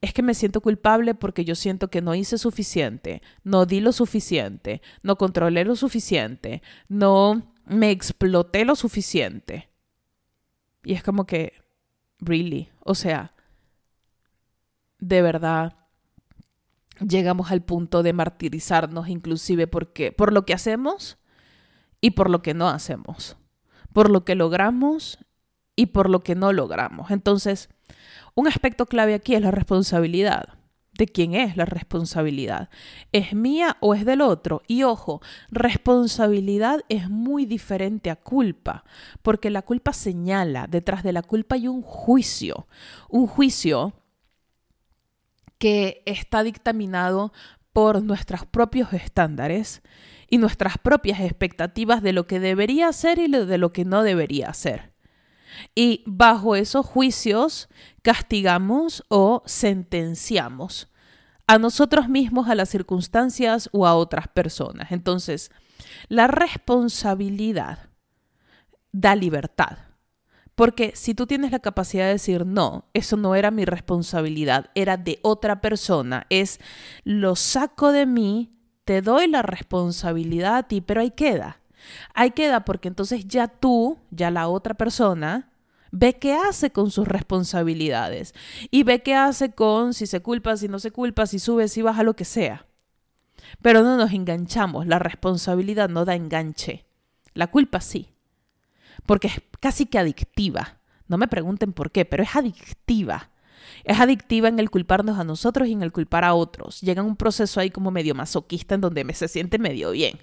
es 0.00 0.14
que 0.14 0.22
me 0.22 0.34
siento 0.34 0.60
culpable 0.60 1.14
porque 1.14 1.44
yo 1.44 1.54
siento 1.54 1.88
que 1.88 2.00
no 2.00 2.14
hice 2.14 2.38
suficiente, 2.38 3.22
no 3.44 3.66
di 3.66 3.80
lo 3.80 3.92
suficiente, 3.92 4.80
no 5.02 5.16
controlé 5.16 5.64
lo 5.64 5.76
suficiente, 5.76 6.62
no 6.88 7.54
me 7.66 7.90
exploté 7.90 8.64
lo 8.64 8.76
suficiente. 8.76 9.68
Y 10.82 10.94
es 10.94 11.02
como 11.02 11.26
que, 11.26 11.52
really, 12.18 12.70
o 12.80 12.94
sea, 12.94 13.34
de 14.98 15.22
verdad 15.22 15.76
llegamos 17.06 17.50
al 17.50 17.62
punto 17.62 18.02
de 18.02 18.12
martirizarnos 18.12 19.08
inclusive 19.08 19.66
porque 19.66 20.12
por 20.12 20.34
lo 20.34 20.44
que 20.44 20.52
hacemos 20.52 21.16
y 22.00 22.10
por 22.12 22.30
lo 22.30 22.42
que 22.42 22.54
no 22.54 22.68
hacemos, 22.68 23.36
por 23.92 24.10
lo 24.10 24.24
que 24.24 24.34
logramos 24.34 25.18
y 25.76 25.86
por 25.86 26.10
lo 26.10 26.20
que 26.20 26.34
no 26.34 26.52
logramos. 26.52 27.10
Entonces, 27.10 27.68
un 28.34 28.48
aspecto 28.48 28.86
clave 28.86 29.14
aquí 29.14 29.34
es 29.34 29.42
la 29.42 29.50
responsabilidad. 29.50 30.60
¿De 30.92 31.06
quién 31.06 31.34
es 31.34 31.56
la 31.56 31.64
responsabilidad? 31.64 32.68
¿Es 33.12 33.32
mía 33.32 33.76
o 33.80 33.94
es 33.94 34.04
del 34.04 34.20
otro? 34.20 34.62
Y 34.66 34.82
ojo, 34.82 35.22
responsabilidad 35.50 36.80
es 36.88 37.08
muy 37.08 37.46
diferente 37.46 38.10
a 38.10 38.16
culpa, 38.16 38.84
porque 39.22 39.50
la 39.50 39.62
culpa 39.62 39.92
señala, 39.92 40.66
detrás 40.66 41.02
de 41.02 41.12
la 41.12 41.22
culpa 41.22 41.54
hay 41.54 41.68
un 41.68 41.80
juicio, 41.80 42.66
un 43.08 43.26
juicio 43.26 43.94
que 45.58 46.02
está 46.06 46.42
dictaminado 46.42 47.32
por 47.72 48.02
nuestros 48.02 48.44
propios 48.44 48.92
estándares 48.92 49.82
y 50.30 50.38
nuestras 50.38 50.78
propias 50.78 51.20
expectativas 51.20 52.02
de 52.02 52.12
lo 52.12 52.26
que 52.26 52.40
debería 52.40 52.92
ser 52.92 53.18
y 53.18 53.28
de 53.28 53.58
lo 53.58 53.72
que 53.72 53.84
no 53.84 54.02
debería 54.02 54.54
ser. 54.54 54.94
Y 55.74 56.04
bajo 56.06 56.56
esos 56.56 56.86
juicios 56.86 57.68
castigamos 58.02 59.04
o 59.08 59.42
sentenciamos 59.44 60.88
a 61.46 61.58
nosotros 61.58 62.08
mismos, 62.08 62.48
a 62.48 62.54
las 62.54 62.68
circunstancias 62.68 63.68
o 63.72 63.86
a 63.86 63.96
otras 63.96 64.28
personas. 64.28 64.92
Entonces, 64.92 65.50
la 66.08 66.28
responsabilidad 66.28 67.90
da 68.92 69.16
libertad. 69.16 69.78
Porque 70.54 70.92
si 70.94 71.14
tú 71.14 71.26
tienes 71.26 71.50
la 71.50 71.58
capacidad 71.58 72.04
de 72.04 72.12
decir, 72.12 72.46
no, 72.46 72.88
eso 72.92 73.16
no 73.16 73.34
era 73.34 73.50
mi 73.50 73.64
responsabilidad, 73.64 74.70
era 74.74 74.96
de 74.96 75.18
otra 75.22 75.60
persona, 75.60 76.26
es 76.28 76.60
lo 77.02 77.34
saco 77.34 77.92
de 77.92 78.06
mí, 78.06 78.59
te 78.84 79.02
doy 79.02 79.28
la 79.28 79.42
responsabilidad 79.42 80.56
a 80.56 80.62
ti, 80.64 80.80
pero 80.80 81.00
ahí 81.00 81.10
queda. 81.10 81.60
Ahí 82.14 82.32
queda 82.32 82.64
porque 82.64 82.88
entonces 82.88 83.26
ya 83.26 83.48
tú, 83.48 83.98
ya 84.10 84.30
la 84.30 84.48
otra 84.48 84.74
persona, 84.74 85.50
ve 85.90 86.18
qué 86.18 86.34
hace 86.34 86.70
con 86.70 86.90
sus 86.90 87.08
responsabilidades 87.08 88.34
y 88.70 88.82
ve 88.82 89.02
qué 89.02 89.14
hace 89.14 89.52
con 89.52 89.94
si 89.94 90.06
se 90.06 90.20
culpa, 90.20 90.56
si 90.56 90.68
no 90.68 90.78
se 90.78 90.90
culpa, 90.90 91.26
si 91.26 91.38
sube, 91.38 91.68
si 91.68 91.82
baja, 91.82 92.02
lo 92.02 92.14
que 92.14 92.24
sea. 92.24 92.66
Pero 93.62 93.82
no 93.82 93.96
nos 93.96 94.12
enganchamos, 94.12 94.86
la 94.86 94.98
responsabilidad 94.98 95.88
no 95.88 96.04
da 96.04 96.14
enganche, 96.14 96.86
la 97.34 97.46
culpa 97.46 97.80
sí 97.80 98.14
porque 99.06 99.28
es 99.28 99.42
casi 99.60 99.86
que 99.86 99.98
adictiva. 99.98 100.78
No 101.08 101.18
me 101.18 101.28
pregunten 101.28 101.72
por 101.72 101.90
qué, 101.90 102.04
pero 102.04 102.22
es 102.22 102.36
adictiva. 102.36 103.30
Es 103.84 104.00
adictiva 104.00 104.48
en 104.48 104.58
el 104.58 104.70
culparnos 104.70 105.18
a 105.18 105.24
nosotros 105.24 105.68
y 105.68 105.72
en 105.72 105.82
el 105.82 105.92
culpar 105.92 106.24
a 106.24 106.34
otros. 106.34 106.80
Llega 106.80 107.02
un 107.02 107.16
proceso 107.16 107.60
ahí 107.60 107.70
como 107.70 107.90
medio 107.90 108.14
masoquista 108.14 108.74
en 108.74 108.80
donde 108.80 109.14
se 109.14 109.28
siente 109.28 109.58
medio 109.58 109.90
bien. 109.92 110.18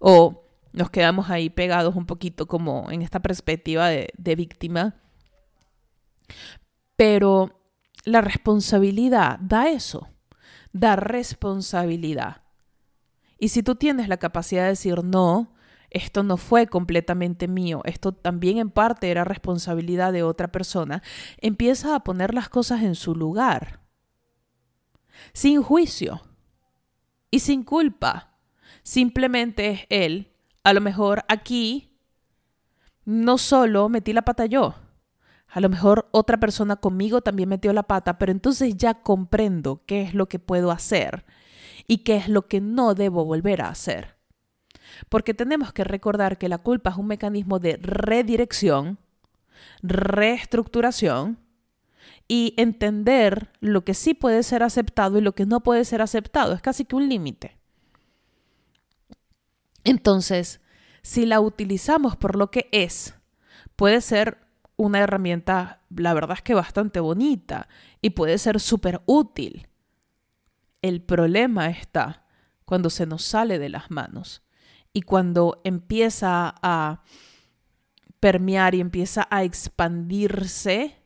O 0.00 0.44
nos 0.72 0.90
quedamos 0.90 1.30
ahí 1.30 1.50
pegados 1.50 1.96
un 1.96 2.06
poquito 2.06 2.46
como 2.46 2.90
en 2.90 3.02
esta 3.02 3.20
perspectiva 3.20 3.88
de, 3.88 4.08
de 4.16 4.36
víctima. 4.36 4.96
Pero 6.96 7.60
la 8.04 8.20
responsabilidad 8.20 9.38
da 9.40 9.68
eso, 9.68 10.08
da 10.72 10.96
responsabilidad. 10.96 12.42
Y 13.38 13.48
si 13.48 13.62
tú 13.62 13.76
tienes 13.76 14.08
la 14.08 14.16
capacidad 14.16 14.64
de 14.64 14.70
decir 14.70 15.04
no, 15.04 15.54
esto 15.90 16.22
no 16.22 16.36
fue 16.36 16.66
completamente 16.66 17.48
mío, 17.48 17.80
esto 17.84 18.12
también 18.12 18.58
en 18.58 18.70
parte 18.70 19.10
era 19.10 19.24
responsabilidad 19.24 20.12
de 20.12 20.22
otra 20.22 20.48
persona, 20.48 21.02
empieza 21.38 21.94
a 21.94 22.00
poner 22.00 22.34
las 22.34 22.48
cosas 22.48 22.82
en 22.82 22.94
su 22.94 23.14
lugar, 23.14 23.80
sin 25.32 25.62
juicio 25.62 26.22
y 27.30 27.40
sin 27.40 27.62
culpa. 27.62 28.38
Simplemente 28.82 29.70
es 29.70 29.80
él, 29.88 30.32
a 30.62 30.72
lo 30.72 30.80
mejor 30.80 31.24
aquí 31.28 31.98
no 33.04 33.38
solo 33.38 33.88
metí 33.88 34.12
la 34.12 34.22
pata 34.22 34.46
yo, 34.46 34.74
a 35.48 35.60
lo 35.60 35.70
mejor 35.70 36.08
otra 36.12 36.38
persona 36.38 36.76
conmigo 36.76 37.22
también 37.22 37.48
metió 37.48 37.72
la 37.72 37.82
pata, 37.82 38.18
pero 38.18 38.32
entonces 38.32 38.76
ya 38.76 39.02
comprendo 39.02 39.82
qué 39.86 40.02
es 40.02 40.12
lo 40.12 40.28
que 40.28 40.38
puedo 40.38 40.70
hacer 40.70 41.24
y 41.86 41.98
qué 41.98 42.16
es 42.16 42.28
lo 42.28 42.46
que 42.46 42.60
no 42.60 42.94
debo 42.94 43.24
volver 43.24 43.62
a 43.62 43.70
hacer 43.70 44.17
porque 45.08 45.34
tenemos 45.34 45.72
que 45.72 45.84
recordar 45.84 46.38
que 46.38 46.48
la 46.48 46.58
culpa 46.58 46.90
es 46.90 46.96
un 46.96 47.06
mecanismo 47.06 47.58
de 47.58 47.78
redirección, 47.80 48.98
reestructuración 49.82 51.38
y 52.26 52.54
entender 52.56 53.50
lo 53.60 53.84
que 53.84 53.94
sí 53.94 54.14
puede 54.14 54.42
ser 54.42 54.62
aceptado 54.62 55.18
y 55.18 55.22
lo 55.22 55.34
que 55.34 55.46
no 55.46 55.62
puede 55.62 55.84
ser 55.84 56.02
aceptado. 56.02 56.52
Es 56.52 56.60
casi 56.60 56.84
que 56.84 56.96
un 56.96 57.08
límite. 57.08 57.56
Entonces, 59.84 60.60
si 61.02 61.24
la 61.24 61.40
utilizamos 61.40 62.16
por 62.16 62.36
lo 62.36 62.50
que 62.50 62.68
es, 62.72 63.14
puede 63.76 64.00
ser 64.00 64.38
una 64.76 65.00
herramienta, 65.00 65.80
la 65.94 66.12
verdad 66.14 66.36
es 66.36 66.42
que 66.42 66.54
bastante 66.54 67.00
bonita 67.00 67.68
y 68.02 68.10
puede 68.10 68.38
ser 68.38 68.60
súper 68.60 69.00
útil. 69.06 69.68
El 70.82 71.00
problema 71.02 71.70
está 71.70 72.26
cuando 72.64 72.90
se 72.90 73.06
nos 73.06 73.24
sale 73.24 73.58
de 73.58 73.70
las 73.70 73.90
manos 73.90 74.42
y 74.92 75.02
cuando 75.02 75.60
empieza 75.64 76.54
a 76.62 77.02
permear 78.20 78.74
y 78.74 78.80
empieza 78.80 79.26
a 79.30 79.44
expandirse 79.44 80.96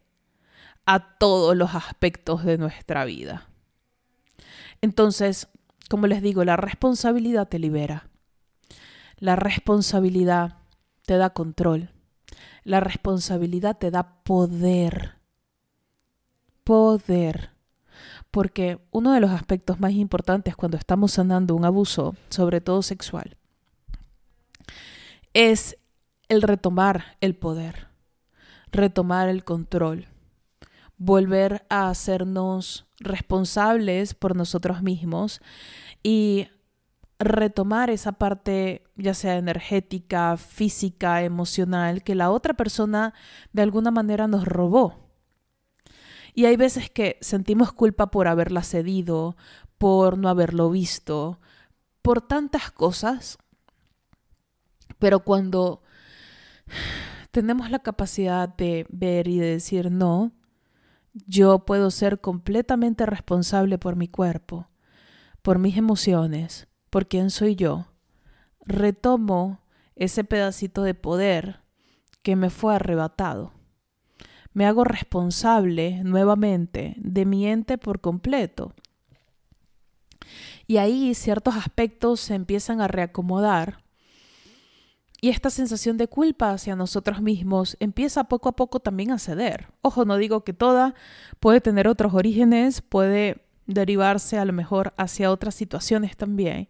a 0.86 1.16
todos 1.18 1.56
los 1.56 1.74
aspectos 1.74 2.44
de 2.44 2.58
nuestra 2.58 3.04
vida. 3.04 3.48
Entonces, 4.80 5.48
como 5.88 6.06
les 6.06 6.22
digo, 6.22 6.44
la 6.44 6.56
responsabilidad 6.56 7.48
te 7.48 7.58
libera. 7.58 8.08
La 9.18 9.36
responsabilidad 9.36 10.56
te 11.06 11.16
da 11.16 11.30
control. 11.30 11.90
La 12.64 12.80
responsabilidad 12.80 13.78
te 13.78 13.90
da 13.90 14.22
poder. 14.24 15.16
Poder. 16.64 17.50
Porque 18.30 18.80
uno 18.90 19.12
de 19.12 19.20
los 19.20 19.30
aspectos 19.30 19.78
más 19.78 19.92
importantes 19.92 20.56
cuando 20.56 20.76
estamos 20.76 21.12
sanando 21.12 21.54
un 21.54 21.64
abuso, 21.64 22.16
sobre 22.30 22.60
todo 22.60 22.82
sexual, 22.82 23.36
es 25.34 25.78
el 26.28 26.42
retomar 26.42 27.16
el 27.20 27.34
poder, 27.34 27.88
retomar 28.70 29.28
el 29.28 29.44
control, 29.44 30.08
volver 30.96 31.66
a 31.68 31.88
hacernos 31.88 32.86
responsables 32.98 34.14
por 34.14 34.36
nosotros 34.36 34.82
mismos 34.82 35.40
y 36.02 36.48
retomar 37.18 37.90
esa 37.90 38.12
parte 38.12 38.84
ya 38.96 39.14
sea 39.14 39.36
energética, 39.36 40.36
física, 40.36 41.22
emocional, 41.22 42.02
que 42.02 42.14
la 42.14 42.30
otra 42.30 42.54
persona 42.54 43.14
de 43.52 43.62
alguna 43.62 43.90
manera 43.90 44.26
nos 44.26 44.44
robó. 44.44 45.10
Y 46.34 46.46
hay 46.46 46.56
veces 46.56 46.90
que 46.90 47.18
sentimos 47.20 47.72
culpa 47.72 48.10
por 48.10 48.26
haberla 48.26 48.62
cedido, 48.62 49.36
por 49.78 50.16
no 50.16 50.28
haberlo 50.28 50.70
visto, 50.70 51.40
por 52.00 52.22
tantas 52.22 52.70
cosas 52.70 53.38
pero 55.02 55.24
cuando 55.24 55.82
tenemos 57.32 57.72
la 57.72 57.80
capacidad 57.80 58.48
de 58.48 58.86
ver 58.88 59.26
y 59.26 59.40
de 59.40 59.46
decir 59.46 59.90
no, 59.90 60.30
yo 61.26 61.64
puedo 61.64 61.90
ser 61.90 62.20
completamente 62.20 63.04
responsable 63.04 63.78
por 63.78 63.96
mi 63.96 64.06
cuerpo, 64.06 64.68
por 65.42 65.58
mis 65.58 65.76
emociones, 65.76 66.68
por 66.88 67.08
quién 67.08 67.30
soy 67.30 67.56
yo, 67.56 67.86
retomo 68.64 69.58
ese 69.96 70.22
pedacito 70.22 70.84
de 70.84 70.94
poder 70.94 71.62
que 72.22 72.36
me 72.36 72.48
fue 72.48 72.76
arrebatado. 72.76 73.50
Me 74.52 74.66
hago 74.66 74.84
responsable 74.84 76.04
nuevamente 76.04 76.94
de 76.98 77.26
mi 77.26 77.48
ente 77.48 77.76
por 77.76 78.00
completo. 78.00 78.72
Y 80.68 80.76
ahí 80.76 81.12
ciertos 81.16 81.56
aspectos 81.56 82.20
se 82.20 82.36
empiezan 82.36 82.80
a 82.80 82.86
reacomodar 82.86 83.81
y 85.24 85.28
esta 85.28 85.50
sensación 85.50 85.98
de 85.98 86.08
culpa 86.08 86.50
hacia 86.50 86.74
nosotros 86.74 87.22
mismos 87.22 87.76
empieza 87.78 88.24
poco 88.24 88.48
a 88.48 88.56
poco 88.56 88.80
también 88.80 89.12
a 89.12 89.20
ceder. 89.20 89.68
Ojo, 89.80 90.04
no 90.04 90.16
digo 90.16 90.42
que 90.42 90.52
toda, 90.52 90.96
puede 91.38 91.60
tener 91.60 91.86
otros 91.86 92.12
orígenes, 92.12 92.82
puede 92.82 93.46
derivarse 93.68 94.36
a 94.36 94.44
lo 94.44 94.52
mejor 94.52 94.92
hacia 94.96 95.30
otras 95.30 95.54
situaciones 95.54 96.16
también, 96.16 96.68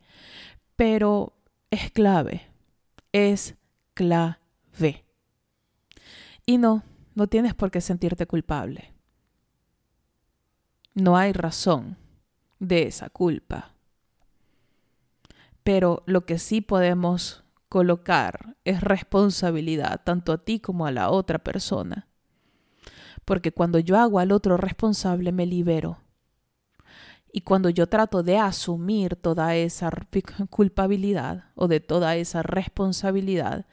pero 0.77 1.33
es 1.71 1.91
clave, 1.93 2.43
es 3.13 3.55
clave. 3.95 5.07
Y 6.45 6.59
no, 6.59 6.83
no 7.15 7.29
tienes 7.29 7.55
por 7.55 7.71
qué 7.71 7.81
sentirte 7.81 8.27
culpable. 8.27 8.93
No 10.93 11.17
hay 11.17 11.33
razón 11.33 11.97
de 12.59 12.83
esa 12.83 13.09
culpa. 13.09 13.73
Pero 15.63 16.03
lo 16.05 16.27
que 16.27 16.39
sí 16.39 16.61
podemos 16.61 17.42
colocar 17.73 18.55
es 18.67 18.83
responsabilidad 18.83 20.03
tanto 20.05 20.33
a 20.33 20.37
ti 20.45 20.61
como 20.61 20.85
a 20.85 20.93
la 20.93 21.09
otra 21.09 21.39
persona. 21.39 22.07
Porque 23.25 23.51
cuando 23.51 23.79
yo 23.79 23.97
hago 23.97 24.19
al 24.19 24.31
otro 24.31 24.59
responsable 24.59 25.33
me 25.33 25.47
libero. 25.47 26.03
Y 27.33 27.41
cuando 27.41 27.71
yo 27.71 27.87
trato 27.87 28.23
de 28.23 28.37
asumir 28.37 29.17
toda 29.17 29.57
esa 29.57 29.91
culpabilidad 30.51 31.47
o 31.55 31.67
de 31.67 31.81
toda 31.81 32.15
esa 32.17 32.43
responsabilidad, 32.43 33.65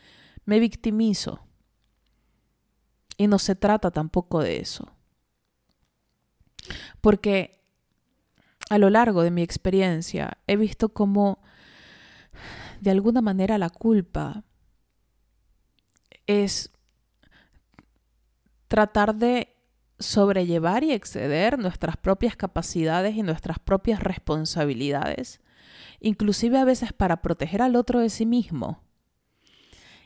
me 0.45 0.62
victimizo. 0.62 1.41
Y 3.17 3.27
no 3.27 3.38
se 3.38 3.53
trata 3.53 3.91
tampoco 3.91 4.39
de 4.39 4.62
eso. 4.62 4.88
Porque 7.01 7.65
a 8.69 8.77
lo 8.77 8.89
largo 8.89 9.23
de 9.23 9.31
mi 9.31 9.41
experiencia 9.41 10.38
he 10.47 10.55
visto 10.55 10.88
cómo 10.88 11.39
de 12.79 12.91
alguna 12.91 13.21
manera 13.21 13.57
la 13.57 13.69
culpa 13.69 14.43
es 16.27 16.71
tratar 18.67 19.15
de 19.15 19.55
sobrellevar 19.99 20.83
y 20.83 20.91
exceder 20.91 21.59
nuestras 21.59 21.97
propias 21.97 22.35
capacidades 22.35 23.15
y 23.15 23.23
nuestras 23.23 23.59
propias 23.59 24.01
responsabilidades, 24.01 25.41
inclusive 25.99 26.57
a 26.57 26.65
veces 26.65 26.93
para 26.93 27.21
proteger 27.21 27.61
al 27.61 27.75
otro 27.75 27.99
de 27.99 28.09
sí 28.09 28.25
mismo, 28.25 28.81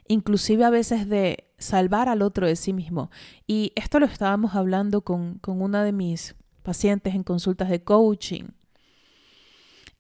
inclusive 0.08 0.64
a 0.64 0.70
veces 0.70 1.08
de 1.08 1.52
salvar 1.60 2.10
al 2.10 2.22
otro 2.22 2.48
de 2.48 2.56
sí 2.56 2.74
mismo. 2.74 3.12
Y 3.46 3.72
esto 3.76 4.00
lo 4.00 4.06
estábamos 4.06 4.56
hablando 4.56 5.02
con, 5.02 5.38
con 5.40 5.62
una 5.62 5.84
de 5.84 5.92
mis 5.92 6.36
pacientes 6.64 7.14
en 7.14 7.24
consultas 7.24 7.70
de 7.70 7.84
coaching 7.84 8.46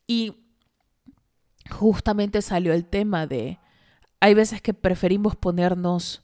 Y 0.07 0.42
justamente 1.73 2.41
salió 2.41 2.73
el 2.73 2.85
tema 2.85 3.27
de, 3.27 3.59
hay 4.19 4.33
veces 4.33 4.61
que 4.61 4.73
preferimos 4.73 5.35
ponernos 5.35 6.23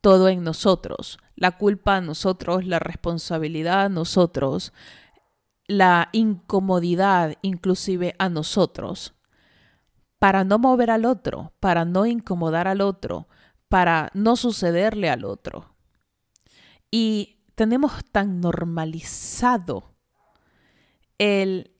todo 0.00 0.28
en 0.28 0.42
nosotros, 0.42 1.18
la 1.36 1.52
culpa 1.52 1.96
a 1.96 2.00
nosotros, 2.00 2.64
la 2.64 2.78
responsabilidad 2.78 3.82
a 3.82 3.88
nosotros, 3.88 4.72
la 5.66 6.08
incomodidad 6.12 7.36
inclusive 7.42 8.14
a 8.18 8.28
nosotros, 8.28 9.14
para 10.18 10.44
no 10.44 10.58
mover 10.58 10.90
al 10.90 11.04
otro, 11.04 11.52
para 11.60 11.84
no 11.84 12.06
incomodar 12.06 12.66
al 12.66 12.80
otro, 12.80 13.28
para 13.68 14.10
no 14.14 14.34
sucederle 14.34 15.10
al 15.10 15.24
otro. 15.24 15.76
Y 16.90 17.44
tenemos 17.54 17.92
tan 18.10 18.40
normalizado 18.40 19.94
el 21.18 21.72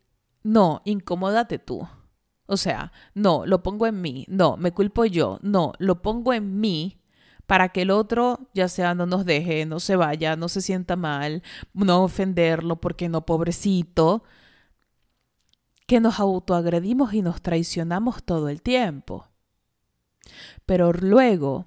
no, 0.42 0.82
incomódate 0.84 1.58
tú. 1.58 1.88
O 2.50 2.56
sea, 2.56 2.92
no, 3.12 3.44
lo 3.44 3.62
pongo 3.62 3.86
en 3.86 4.00
mí, 4.00 4.24
no, 4.26 4.56
me 4.56 4.72
culpo 4.72 5.04
yo, 5.04 5.38
no, 5.42 5.74
lo 5.78 6.00
pongo 6.00 6.32
en 6.32 6.58
mí 6.58 6.98
para 7.46 7.68
que 7.68 7.82
el 7.82 7.90
otro, 7.90 8.48
ya 8.54 8.68
sea 8.68 8.94
no 8.94 9.04
nos 9.04 9.26
deje, 9.26 9.66
no 9.66 9.80
se 9.80 9.96
vaya, 9.96 10.34
no 10.34 10.48
se 10.48 10.62
sienta 10.62 10.96
mal, 10.96 11.42
no 11.74 12.02
ofenderlo 12.02 12.80
porque 12.80 13.10
no, 13.10 13.26
pobrecito, 13.26 14.24
que 15.86 16.00
nos 16.00 16.20
autoagredimos 16.20 17.12
y 17.12 17.20
nos 17.20 17.42
traicionamos 17.42 18.24
todo 18.24 18.48
el 18.48 18.62
tiempo. 18.62 19.28
Pero 20.64 20.94
luego 20.94 21.66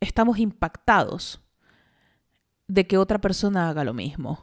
estamos 0.00 0.36
impactados 0.38 1.40
de 2.68 2.86
que 2.86 2.98
otra 2.98 3.22
persona 3.22 3.70
haga 3.70 3.84
lo 3.84 3.94
mismo. 3.94 4.38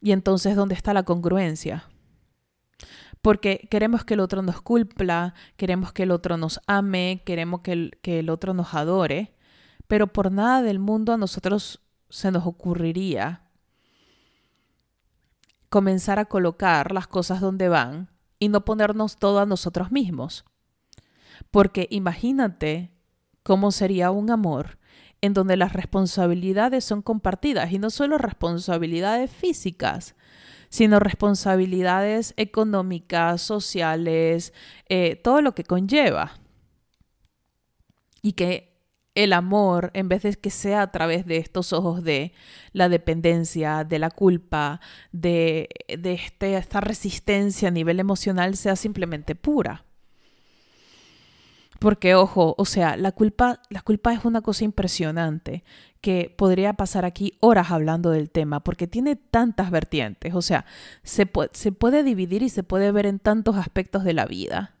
Y 0.00 0.12
entonces, 0.12 0.54
¿dónde 0.54 0.76
está 0.76 0.94
la 0.94 1.02
congruencia? 1.02 1.88
Porque 3.26 3.66
queremos 3.72 4.04
que 4.04 4.14
el 4.14 4.20
otro 4.20 4.40
nos 4.40 4.62
culpa, 4.62 5.34
queremos 5.56 5.92
que 5.92 6.04
el 6.04 6.12
otro 6.12 6.36
nos 6.36 6.60
ame, 6.68 7.22
queremos 7.26 7.60
que 7.62 7.72
el, 7.72 7.98
que 8.00 8.20
el 8.20 8.30
otro 8.30 8.54
nos 8.54 8.72
adore, 8.72 9.34
pero 9.88 10.06
por 10.06 10.30
nada 10.30 10.62
del 10.62 10.78
mundo 10.78 11.12
a 11.12 11.16
nosotros 11.16 11.82
se 12.08 12.30
nos 12.30 12.46
ocurriría 12.46 13.42
comenzar 15.70 16.20
a 16.20 16.26
colocar 16.26 16.92
las 16.92 17.08
cosas 17.08 17.40
donde 17.40 17.68
van 17.68 18.10
y 18.38 18.48
no 18.48 18.64
ponernos 18.64 19.16
todo 19.16 19.40
a 19.40 19.46
nosotros 19.46 19.90
mismos. 19.90 20.44
Porque 21.50 21.88
imagínate 21.90 22.92
cómo 23.42 23.72
sería 23.72 24.12
un 24.12 24.30
amor 24.30 24.78
en 25.20 25.34
donde 25.34 25.56
las 25.56 25.72
responsabilidades 25.72 26.84
son 26.84 27.02
compartidas 27.02 27.72
y 27.72 27.80
no 27.80 27.90
solo 27.90 28.18
responsabilidades 28.18 29.32
físicas, 29.32 30.14
sino 30.68 31.00
responsabilidades 31.00 32.34
económicas, 32.36 33.42
sociales, 33.42 34.52
eh, 34.88 35.16
todo 35.16 35.40
lo 35.40 35.54
que 35.54 35.64
conlleva. 35.64 36.38
Y 38.22 38.32
que 38.32 38.76
el 39.14 39.32
amor, 39.32 39.90
en 39.94 40.08
vez 40.08 40.22
de 40.22 40.34
que 40.34 40.50
sea 40.50 40.82
a 40.82 40.92
través 40.92 41.24
de 41.26 41.38
estos 41.38 41.72
ojos 41.72 42.04
de 42.04 42.32
la 42.72 42.88
dependencia, 42.88 43.82
de 43.82 43.98
la 43.98 44.10
culpa, 44.10 44.80
de, 45.10 45.68
de 45.88 46.12
este, 46.12 46.56
esta 46.56 46.80
resistencia 46.80 47.68
a 47.68 47.70
nivel 47.70 47.98
emocional, 47.98 48.56
sea 48.56 48.76
simplemente 48.76 49.34
pura. 49.34 49.85
Porque, 51.86 52.16
ojo, 52.16 52.56
o 52.58 52.64
sea, 52.64 52.96
la 52.96 53.12
culpa, 53.12 53.62
la 53.70 53.80
culpa 53.80 54.12
es 54.12 54.24
una 54.24 54.40
cosa 54.40 54.64
impresionante 54.64 55.62
que 56.00 56.34
podría 56.36 56.72
pasar 56.72 57.04
aquí 57.04 57.34
horas 57.38 57.70
hablando 57.70 58.10
del 58.10 58.28
tema, 58.28 58.58
porque 58.58 58.88
tiene 58.88 59.14
tantas 59.14 59.70
vertientes, 59.70 60.34
o 60.34 60.42
sea, 60.42 60.66
se, 61.04 61.30
se 61.52 61.70
puede 61.70 62.02
dividir 62.02 62.42
y 62.42 62.48
se 62.48 62.64
puede 62.64 62.90
ver 62.90 63.06
en 63.06 63.20
tantos 63.20 63.54
aspectos 63.54 64.02
de 64.02 64.14
la 64.14 64.26
vida. 64.26 64.74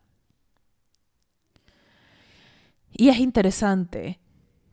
Y 2.90 3.10
es 3.10 3.20
interesante 3.20 4.18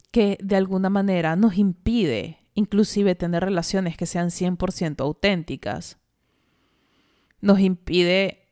que 0.09 0.39
de 0.41 0.55
alguna 0.55 0.89
manera 0.89 1.35
nos 1.35 1.59
impide 1.59 2.39
inclusive 2.55 3.13
tener 3.13 3.43
relaciones 3.43 3.95
que 3.95 4.07
sean 4.07 4.29
100% 4.29 5.01
auténticas. 5.01 5.99
Nos 7.41 7.59
impide 7.59 8.42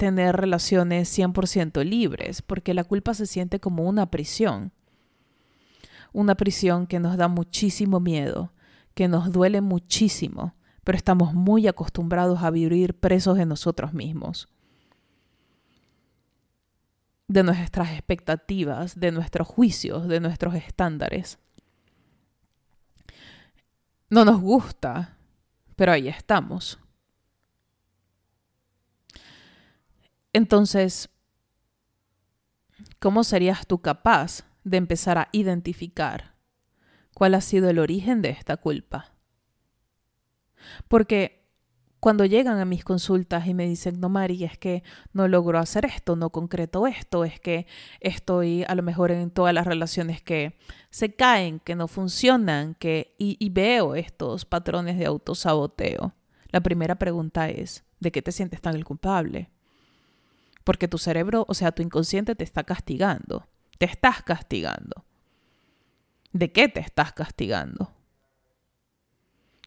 tener 0.00 0.34
relaciones 0.34 1.14
100% 1.16 1.84
libres, 1.84 2.40
porque 2.40 2.72
la 2.72 2.84
culpa 2.84 3.12
se 3.12 3.26
siente 3.26 3.60
como 3.60 3.86
una 3.86 4.10
prisión. 4.10 4.72
Una 6.14 6.36
prisión 6.36 6.86
que 6.86 6.98
nos 6.98 7.18
da 7.18 7.28
muchísimo 7.28 8.00
miedo, 8.00 8.50
que 8.94 9.08
nos 9.08 9.30
duele 9.30 9.60
muchísimo, 9.60 10.54
pero 10.84 10.96
estamos 10.96 11.34
muy 11.34 11.68
acostumbrados 11.68 12.42
a 12.42 12.50
vivir 12.50 12.98
presos 12.98 13.36
de 13.36 13.44
nosotros 13.44 13.92
mismos, 13.92 14.48
de 17.28 17.42
nuestras 17.42 17.90
expectativas, 17.90 18.98
de 18.98 19.12
nuestros 19.12 19.46
juicios, 19.48 20.08
de 20.08 20.18
nuestros 20.18 20.54
estándares. 20.54 21.38
No 24.08 24.24
nos 24.24 24.40
gusta, 24.40 25.18
pero 25.76 25.92
ahí 25.92 26.08
estamos. 26.08 26.78
Entonces, 30.32 31.08
¿cómo 32.98 33.24
serías 33.24 33.66
tú 33.66 33.80
capaz 33.80 34.44
de 34.64 34.76
empezar 34.76 35.18
a 35.18 35.28
identificar 35.32 36.36
cuál 37.14 37.34
ha 37.34 37.40
sido 37.40 37.68
el 37.68 37.78
origen 37.78 38.22
de 38.22 38.30
esta 38.30 38.56
culpa? 38.56 39.12
Porque 40.88 41.40
cuando 42.00 42.24
llegan 42.24 42.58
a 42.58 42.64
mis 42.64 42.82
consultas 42.82 43.46
y 43.46 43.54
me 43.54 43.66
dicen, 43.66 44.00
no, 44.00 44.08
Mari, 44.08 44.44
es 44.44 44.56
que 44.56 44.82
no 45.12 45.28
logro 45.28 45.58
hacer 45.58 45.84
esto, 45.84 46.16
no 46.16 46.30
concreto 46.30 46.86
esto, 46.86 47.24
es 47.24 47.38
que 47.40 47.66
estoy 48.00 48.64
a 48.66 48.74
lo 48.74 48.82
mejor 48.82 49.10
en 49.10 49.30
todas 49.30 49.52
las 49.52 49.66
relaciones 49.66 50.22
que 50.22 50.56
se 50.90 51.14
caen, 51.14 51.60
que 51.60 51.74
no 51.74 51.88
funcionan, 51.88 52.74
que, 52.74 53.14
y, 53.18 53.36
y 53.38 53.50
veo 53.50 53.94
estos 53.94 54.46
patrones 54.46 54.96
de 54.98 55.06
autosaboteo. 55.06 56.14
La 56.50 56.60
primera 56.62 56.98
pregunta 56.98 57.50
es, 57.50 57.84
¿de 58.00 58.10
qué 58.10 58.22
te 58.22 58.32
sientes 58.32 58.62
tan 58.62 58.76
el 58.76 58.84
culpable? 58.84 59.50
Porque 60.64 60.88
tu 60.88 60.98
cerebro, 60.98 61.44
o 61.48 61.54
sea, 61.54 61.72
tu 61.72 61.82
inconsciente 61.82 62.34
te 62.34 62.44
está 62.44 62.64
castigando. 62.64 63.46
Te 63.78 63.86
estás 63.86 64.22
castigando. 64.22 65.04
¿De 66.32 66.52
qué 66.52 66.68
te 66.68 66.80
estás 66.80 67.12
castigando? 67.12 67.92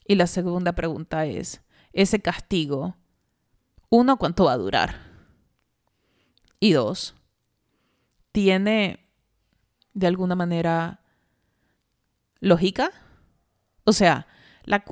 Y 0.08 0.16
la 0.16 0.28
segunda 0.28 0.74
pregunta 0.74 1.26
es, 1.26 1.62
ese 1.94 2.22
castigo, 2.22 2.96
uno, 3.90 4.18
¿cuánto 4.18 4.46
va 4.46 4.54
a 4.54 4.58
durar? 4.58 4.96
Y 6.60 6.74
dos, 6.74 7.16
¿tiene 8.32 9.08
de 9.94 10.08
alguna 10.08 10.36
manera 10.36 11.02
lógica? 12.40 12.92
O 13.86 13.94
sea, 13.94 14.28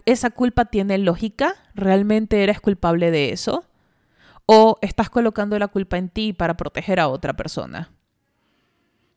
¿esa 0.05 0.31
culpa 0.31 0.65
tiene 0.65 0.97
lógica? 0.97 1.55
¿Realmente 1.73 2.43
eres 2.43 2.59
culpable 2.59 3.11
de 3.11 3.31
eso? 3.31 3.65
¿O 4.53 4.77
estás 4.81 5.09
colocando 5.09 5.57
la 5.57 5.69
culpa 5.69 5.97
en 5.97 6.09
ti 6.09 6.33
para 6.33 6.57
proteger 6.57 6.99
a 6.99 7.07
otra 7.07 7.37
persona? 7.37 7.93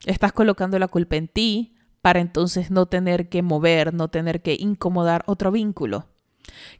Estás 0.06 0.32
colocando 0.32 0.78
la 0.78 0.86
culpa 0.86 1.16
en 1.16 1.26
ti 1.26 1.74
para 2.02 2.20
entonces 2.20 2.70
no 2.70 2.86
tener 2.86 3.28
que 3.28 3.42
mover, 3.42 3.94
no 3.94 4.06
tener 4.06 4.42
que 4.42 4.56
incomodar 4.56 5.24
otro 5.26 5.50
vínculo. 5.50 6.06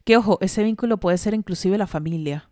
Que 0.05 0.17
ojo, 0.17 0.39
ese 0.41 0.63
vínculo 0.63 0.99
puede 0.99 1.19
ser 1.19 1.35
inclusive 1.35 1.77
la 1.79 1.89
familia. 1.89 2.49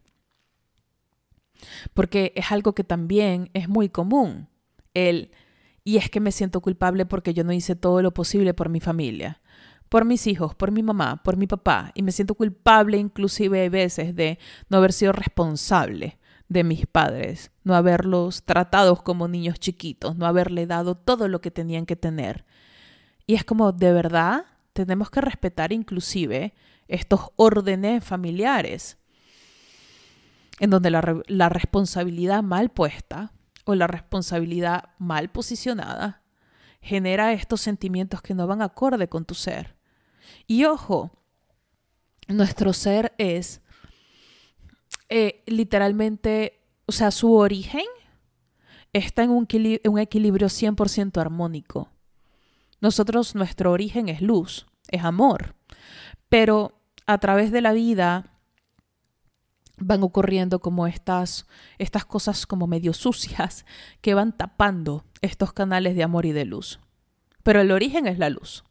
Porque 1.94 2.32
es 2.34 2.50
algo 2.50 2.74
que 2.74 2.82
también 2.82 3.50
es 3.54 3.68
muy 3.68 3.88
común. 3.88 4.48
El, 4.94 5.30
y 5.84 5.98
es 5.98 6.10
que 6.10 6.18
me 6.18 6.32
siento 6.32 6.62
culpable 6.62 7.06
porque 7.06 7.32
yo 7.32 7.44
no 7.44 7.52
hice 7.52 7.76
todo 7.76 8.02
lo 8.02 8.12
posible 8.12 8.54
por 8.54 8.70
mi 8.70 8.80
familia 8.80 9.40
por 9.92 10.06
mis 10.06 10.26
hijos, 10.26 10.54
por 10.54 10.70
mi 10.70 10.82
mamá, 10.82 11.22
por 11.22 11.36
mi 11.36 11.46
papá, 11.46 11.92
y 11.94 12.02
me 12.02 12.12
siento 12.12 12.34
culpable 12.34 12.96
inclusive 12.96 13.66
a 13.66 13.68
veces 13.68 14.16
de 14.16 14.38
no 14.70 14.78
haber 14.78 14.90
sido 14.90 15.12
responsable 15.12 16.18
de 16.48 16.64
mis 16.64 16.86
padres, 16.86 17.50
no 17.62 17.74
haberlos 17.74 18.42
tratado 18.44 18.96
como 18.96 19.28
niños 19.28 19.60
chiquitos, 19.60 20.16
no 20.16 20.24
haberle 20.24 20.66
dado 20.66 20.94
todo 20.94 21.28
lo 21.28 21.42
que 21.42 21.50
tenían 21.50 21.84
que 21.84 21.94
tener. 21.94 22.46
Y 23.26 23.34
es 23.34 23.44
como, 23.44 23.72
de 23.72 23.92
verdad, 23.92 24.46
tenemos 24.72 25.10
que 25.10 25.20
respetar 25.20 25.74
inclusive 25.74 26.54
estos 26.88 27.28
órdenes 27.36 28.02
familiares, 28.02 28.96
en 30.58 30.70
donde 30.70 30.90
la, 30.90 31.20
la 31.26 31.50
responsabilidad 31.50 32.42
mal 32.42 32.70
puesta 32.70 33.34
o 33.66 33.74
la 33.74 33.88
responsabilidad 33.88 34.84
mal 34.96 35.28
posicionada 35.28 36.22
genera 36.80 37.34
estos 37.34 37.60
sentimientos 37.60 38.22
que 38.22 38.32
no 38.32 38.46
van 38.46 38.62
acorde 38.62 39.06
con 39.10 39.26
tu 39.26 39.34
ser. 39.34 39.81
Y 40.46 40.64
ojo, 40.64 41.12
nuestro 42.28 42.72
ser 42.72 43.14
es 43.18 43.60
eh, 45.08 45.42
literalmente, 45.46 46.60
o 46.86 46.92
sea, 46.92 47.10
su 47.10 47.34
origen 47.34 47.84
está 48.92 49.22
en 49.22 49.30
un, 49.30 49.46
un 49.84 49.98
equilibrio 49.98 50.48
100% 50.48 51.20
armónico. 51.20 51.88
Nosotros, 52.80 53.34
nuestro 53.34 53.72
origen 53.72 54.08
es 54.08 54.20
luz, 54.20 54.66
es 54.88 55.04
amor, 55.04 55.54
pero 56.28 56.80
a 57.06 57.18
través 57.18 57.52
de 57.52 57.60
la 57.60 57.72
vida 57.72 58.32
van 59.78 60.02
ocurriendo 60.02 60.60
como 60.60 60.86
estas, 60.86 61.46
estas 61.78 62.04
cosas 62.04 62.46
como 62.46 62.66
medio 62.66 62.92
sucias 62.92 63.66
que 64.00 64.14
van 64.14 64.36
tapando 64.36 65.04
estos 65.20 65.52
canales 65.52 65.96
de 65.96 66.02
amor 66.02 66.26
y 66.26 66.32
de 66.32 66.44
luz. 66.44 66.80
Pero 67.42 67.60
el 67.60 67.72
origen 67.72 68.06
es 68.06 68.18
la 68.18 68.30
luz. 68.30 68.64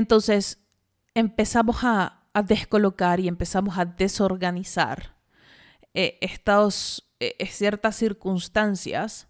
Entonces 0.00 0.58
empezamos 1.12 1.84
a, 1.84 2.16
descolocar 2.46 3.20
y 3.20 3.28
empezamos 3.28 3.76
a 3.76 3.84
desorganizar 3.84 5.14
eh, 5.92 6.16
estas 6.22 7.02
eh, 7.18 7.34
ciertas 7.46 7.96
circunstancias 7.96 9.28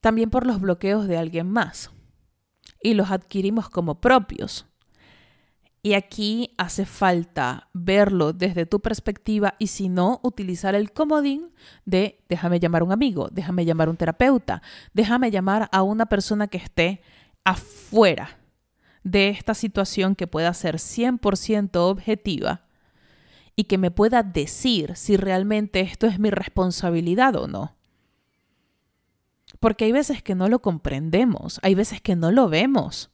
también 0.00 0.30
por 0.30 0.46
los 0.46 0.60
bloqueos 0.60 1.08
de 1.08 1.16
alguien 1.16 1.50
más 1.50 1.90
y 2.80 2.94
los 2.94 3.10
adquirimos 3.10 3.68
como 3.68 4.00
propios. 4.00 4.66
Y 5.82 5.94
aquí 5.94 6.54
hace 6.56 6.86
falta 6.86 7.68
verlo 7.72 8.32
desde 8.32 8.64
tu 8.64 8.78
perspectiva 8.78 9.56
y 9.58 9.68
si 9.68 9.88
no, 9.88 10.20
utilizar 10.22 10.76
el 10.76 10.92
comodín 10.92 11.52
de 11.84 12.22
déjame 12.28 12.60
llamar 12.60 12.82
a 12.82 12.84
un 12.84 12.92
amigo, 12.92 13.28
déjame 13.32 13.64
llamar 13.64 13.88
a 13.88 13.90
un 13.90 13.96
terapeuta, 13.96 14.62
déjame 14.92 15.32
llamar 15.32 15.68
a 15.72 15.82
una 15.82 16.06
persona 16.06 16.46
que 16.46 16.58
esté 16.58 17.02
afuera 17.42 18.39
de 19.02 19.28
esta 19.28 19.54
situación 19.54 20.14
que 20.14 20.26
pueda 20.26 20.52
ser 20.54 20.76
100% 20.76 21.76
objetiva 21.76 22.66
y 23.56 23.64
que 23.64 23.78
me 23.78 23.90
pueda 23.90 24.22
decir 24.22 24.96
si 24.96 25.16
realmente 25.16 25.80
esto 25.80 26.06
es 26.06 26.18
mi 26.18 26.30
responsabilidad 26.30 27.36
o 27.36 27.46
no. 27.46 27.76
Porque 29.58 29.84
hay 29.84 29.92
veces 29.92 30.22
que 30.22 30.34
no 30.34 30.48
lo 30.48 30.60
comprendemos, 30.60 31.60
hay 31.62 31.74
veces 31.74 32.00
que 32.00 32.16
no 32.16 32.30
lo 32.30 32.48
vemos 32.48 33.10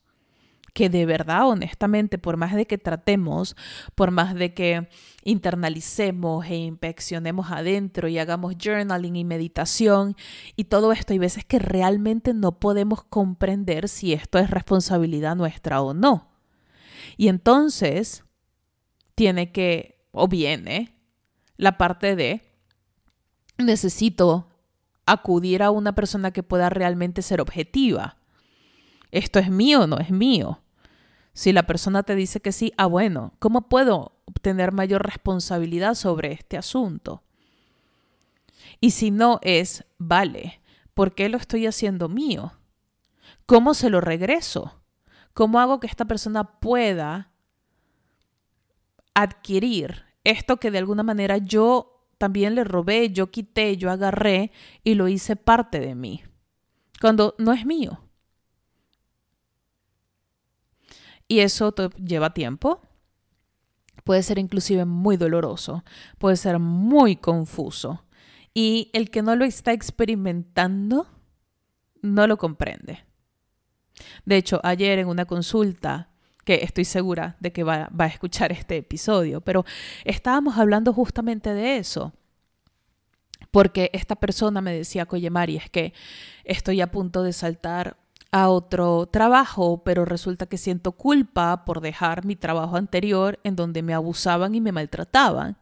que 0.76 0.90
de 0.90 1.06
verdad, 1.06 1.48
honestamente, 1.48 2.18
por 2.18 2.36
más 2.36 2.54
de 2.54 2.66
que 2.66 2.76
tratemos, 2.76 3.56
por 3.94 4.10
más 4.10 4.34
de 4.34 4.52
que 4.52 4.90
internalicemos 5.24 6.44
e 6.44 6.56
inspeccionemos 6.56 7.50
adentro 7.50 8.08
y 8.08 8.18
hagamos 8.18 8.56
journaling 8.62 9.16
y 9.16 9.24
meditación 9.24 10.16
y 10.54 10.64
todo 10.64 10.92
esto, 10.92 11.14
hay 11.14 11.18
veces 11.18 11.46
que 11.46 11.58
realmente 11.58 12.34
no 12.34 12.60
podemos 12.60 13.02
comprender 13.04 13.88
si 13.88 14.12
esto 14.12 14.38
es 14.38 14.50
responsabilidad 14.50 15.34
nuestra 15.34 15.80
o 15.80 15.94
no. 15.94 16.28
Y 17.16 17.28
entonces 17.28 18.24
tiene 19.14 19.52
que, 19.52 20.04
o 20.12 20.28
viene, 20.28 20.94
la 21.56 21.78
parte 21.78 22.16
de 22.16 22.42
necesito 23.56 24.50
acudir 25.06 25.62
a 25.62 25.70
una 25.70 25.94
persona 25.94 26.32
que 26.32 26.42
pueda 26.42 26.68
realmente 26.68 27.22
ser 27.22 27.40
objetiva. 27.40 28.18
Esto 29.10 29.38
es 29.38 29.48
mío 29.48 29.84
o 29.84 29.86
no 29.86 29.96
es 29.96 30.10
mío. 30.10 30.60
Si 31.36 31.52
la 31.52 31.64
persona 31.64 32.02
te 32.02 32.16
dice 32.16 32.40
que 32.40 32.50
sí, 32.50 32.72
ah, 32.78 32.86
bueno, 32.86 33.34
¿cómo 33.38 33.68
puedo 33.68 34.16
obtener 34.24 34.72
mayor 34.72 35.04
responsabilidad 35.04 35.94
sobre 35.94 36.32
este 36.32 36.56
asunto? 36.56 37.24
Y 38.80 38.92
si 38.92 39.10
no 39.10 39.38
es, 39.42 39.84
vale, 39.98 40.62
¿por 40.94 41.14
qué 41.14 41.28
lo 41.28 41.36
estoy 41.36 41.66
haciendo 41.66 42.08
mío? 42.08 42.54
¿Cómo 43.44 43.74
se 43.74 43.90
lo 43.90 44.00
regreso? 44.00 44.80
¿Cómo 45.34 45.60
hago 45.60 45.78
que 45.78 45.86
esta 45.86 46.06
persona 46.06 46.58
pueda 46.58 47.30
adquirir 49.12 50.04
esto 50.24 50.56
que 50.56 50.70
de 50.70 50.78
alguna 50.78 51.02
manera 51.02 51.36
yo 51.36 52.08
también 52.16 52.54
le 52.54 52.64
robé, 52.64 53.10
yo 53.10 53.30
quité, 53.30 53.76
yo 53.76 53.90
agarré 53.90 54.52
y 54.84 54.94
lo 54.94 55.06
hice 55.06 55.36
parte 55.36 55.80
de 55.80 55.96
mí, 55.96 56.24
cuando 56.98 57.34
no 57.36 57.52
es 57.52 57.66
mío? 57.66 58.05
Y 61.28 61.40
eso 61.40 61.74
lleva 61.96 62.34
tiempo. 62.34 62.80
Puede 64.04 64.22
ser 64.22 64.38
inclusive 64.38 64.84
muy 64.84 65.16
doloroso, 65.16 65.84
puede 66.18 66.36
ser 66.36 66.58
muy 66.58 67.16
confuso. 67.16 68.04
Y 68.54 68.90
el 68.92 69.10
que 69.10 69.22
no 69.22 69.34
lo 69.34 69.44
está 69.44 69.72
experimentando 69.72 71.08
no 72.02 72.26
lo 72.26 72.36
comprende. 72.36 73.04
De 74.24 74.36
hecho, 74.36 74.60
ayer 74.62 74.98
en 74.98 75.08
una 75.08 75.24
consulta, 75.24 76.10
que 76.46 76.62
estoy 76.62 76.84
segura 76.84 77.36
de 77.40 77.52
que 77.52 77.64
va, 77.64 77.90
a 77.98 78.06
escuchar 78.06 78.52
este 78.52 78.76
episodio, 78.76 79.40
pero 79.40 79.64
estábamos 80.04 80.56
hablando 80.56 80.92
justamente 80.92 81.52
de 81.52 81.76
eso. 81.76 82.14
Porque 83.50 83.90
esta 83.92 84.14
persona 84.14 84.60
me 84.60 84.72
decía, 84.72 85.08
oye 85.10 85.30
es 85.56 85.70
que 85.70 85.92
estoy 86.44 86.80
a 86.80 86.90
punto 86.92 87.24
de 87.24 87.32
saltar 87.32 87.96
a 88.32 88.48
otro 88.48 89.06
trabajo, 89.06 89.82
pero 89.84 90.04
resulta 90.04 90.46
que 90.46 90.58
siento 90.58 90.92
culpa 90.92 91.64
por 91.64 91.80
dejar 91.80 92.24
mi 92.24 92.36
trabajo 92.36 92.76
anterior 92.76 93.38
en 93.44 93.56
donde 93.56 93.82
me 93.82 93.94
abusaban 93.94 94.54
y 94.54 94.60
me 94.60 94.72
maltrataban. 94.72 95.56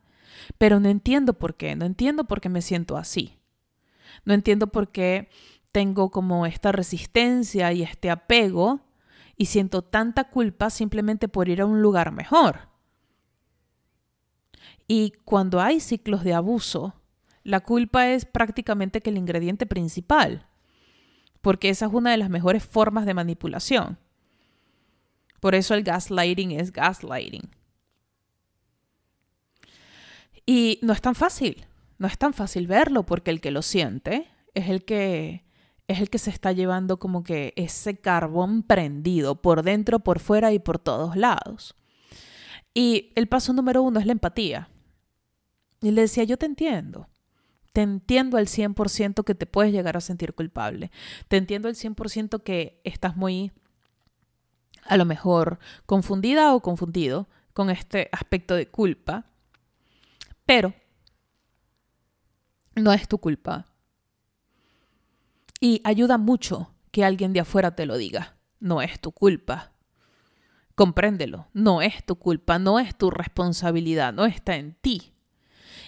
Pero 0.59 0.81
no 0.81 0.89
entiendo 0.89 1.35
por 1.35 1.57
qué, 1.57 1.77
no 1.77 1.85
entiendo 1.85 2.25
por 2.25 2.41
qué 2.41 2.49
me 2.49 2.63
siento 2.63 2.97
así. 2.97 3.39
No 4.25 4.35
entiendo 4.35 4.69
por 4.69 4.91
qué 4.91 5.29
tengo 5.73 6.11
como 6.11 6.47
esta 6.47 6.73
resistencia 6.73 7.73
y 7.73 7.83
este 7.83 8.11
apego 8.11 8.81
y 9.37 9.47
siento 9.47 9.83
tanta 9.83 10.31
culpa 10.31 10.71
simplemente 10.71 11.29
por 11.29 11.49
ir 11.49 11.61
a 11.61 11.67
un 11.67 11.83
lugar 11.83 12.13
mejor. 12.13 12.69
Y 14.87 15.13
cuando 15.25 15.61
hay 15.61 15.81
ciclos 15.81 16.25
de 16.25 16.35
abuso, 16.35 16.95
la 17.43 17.61
culpa 17.61 18.09
es 18.09 18.25
prácticamente 18.25 19.01
que 19.01 19.11
el 19.11 19.19
ingrediente 19.19 19.67
principal 19.67 20.47
porque 21.45 21.69
esa 21.69 21.85
es 21.85 21.93
una 21.93 22.11
de 22.11 22.17
las 22.17 22.31
mejores 22.31 22.65
formas 22.65 23.05
de 23.05 23.13
manipulación. 23.13 23.99
Por 25.41 25.55
eso 25.55 25.75
el 25.75 25.83
gaslighting 25.83 26.53
es 26.53 26.73
gaslighting. 26.73 27.51
Y 30.47 30.79
no 30.81 30.95
es 30.95 31.03
tan 31.03 31.15
fácil, 31.15 31.67
no 31.99 32.07
es 32.07 32.17
tan 32.17 32.33
fácil 32.33 32.67
verlo 32.67 33.05
porque 33.05 33.31
el 33.31 33.43
que 33.43 33.51
lo 33.51 33.61
siente 33.61 34.27
es 34.55 34.71
el 34.71 34.87
que 34.87 35.45
es 35.87 36.01
el 36.01 36.09
que 36.09 36.17
se 36.17 36.31
está 36.31 36.53
llevando 36.53 36.99
como 36.99 37.23
que 37.23 37.53
ese 37.57 37.99
carbón 38.01 38.63
prendido 38.63 39.43
por 39.43 39.63
dentro, 39.63 40.01
por 40.01 40.21
fuera 40.21 40.51
y 40.55 40.59
por 40.59 40.79
todos 40.79 41.15
lados. 41.15 41.75
Y 42.73 43.13
el 43.17 43.29
paso 43.29 43.53
número 43.53 43.83
uno 43.83 44.01
es 44.01 44.07
la 44.07 44.13
empatía. 44.13 44.71
Y 45.83 45.91
le 45.91 46.01
decía, 46.01 46.25
yo 46.25 46.39
te 46.39 46.47
entiendo. 46.47 47.07
Te 47.75 47.83
entiendo 47.83 48.37
al 48.37 48.47
100% 48.47 49.25
que 49.25 49.35
te 49.35 49.47
puedes 49.47 49.73
llegar 49.73 49.97
a 49.97 50.01
sentir 50.01 50.33
culpable. 50.33 50.93
Te 51.27 51.37
entiendo 51.37 51.67
al 51.67 51.75
100% 51.75 52.45
que 52.45 52.81
estás 52.85 53.17
muy, 53.17 53.51
a 54.85 54.97
lo 54.97 55.05
mejor, 55.05 55.59
confundida 55.85 56.55
o 56.55 56.61
confundido 56.61 57.29
con 57.53 57.71
este 57.71 58.09
aspecto 58.13 58.55
de 58.55 58.69
culpa. 58.69 59.27
Pero 60.47 60.73
no 62.77 62.93
es 62.93 63.09
tu 63.09 63.19
culpa. 63.19 63.67
Y 65.59 65.81
ayuda 65.83 66.17
mucho 66.17 66.73
que 66.93 67.05
alguien 67.05 67.33
de 67.33 67.41
afuera 67.41 67.75
te 67.75 67.87
lo 67.87 67.97
diga. 67.97 68.37
No 68.61 68.83
es 68.83 69.01
tu 69.01 69.11
culpa. 69.11 69.73
Compréndelo. 70.77 71.49
No 71.53 71.83
es 71.83 72.07
tu 72.07 72.15
culpa, 72.21 72.61
no 72.61 72.79
es 72.79 72.97
tu 72.97 73.11
responsabilidad, 73.11 74.13
no 74.13 74.27
está 74.27 74.55
en 74.55 74.75
ti. 74.75 75.14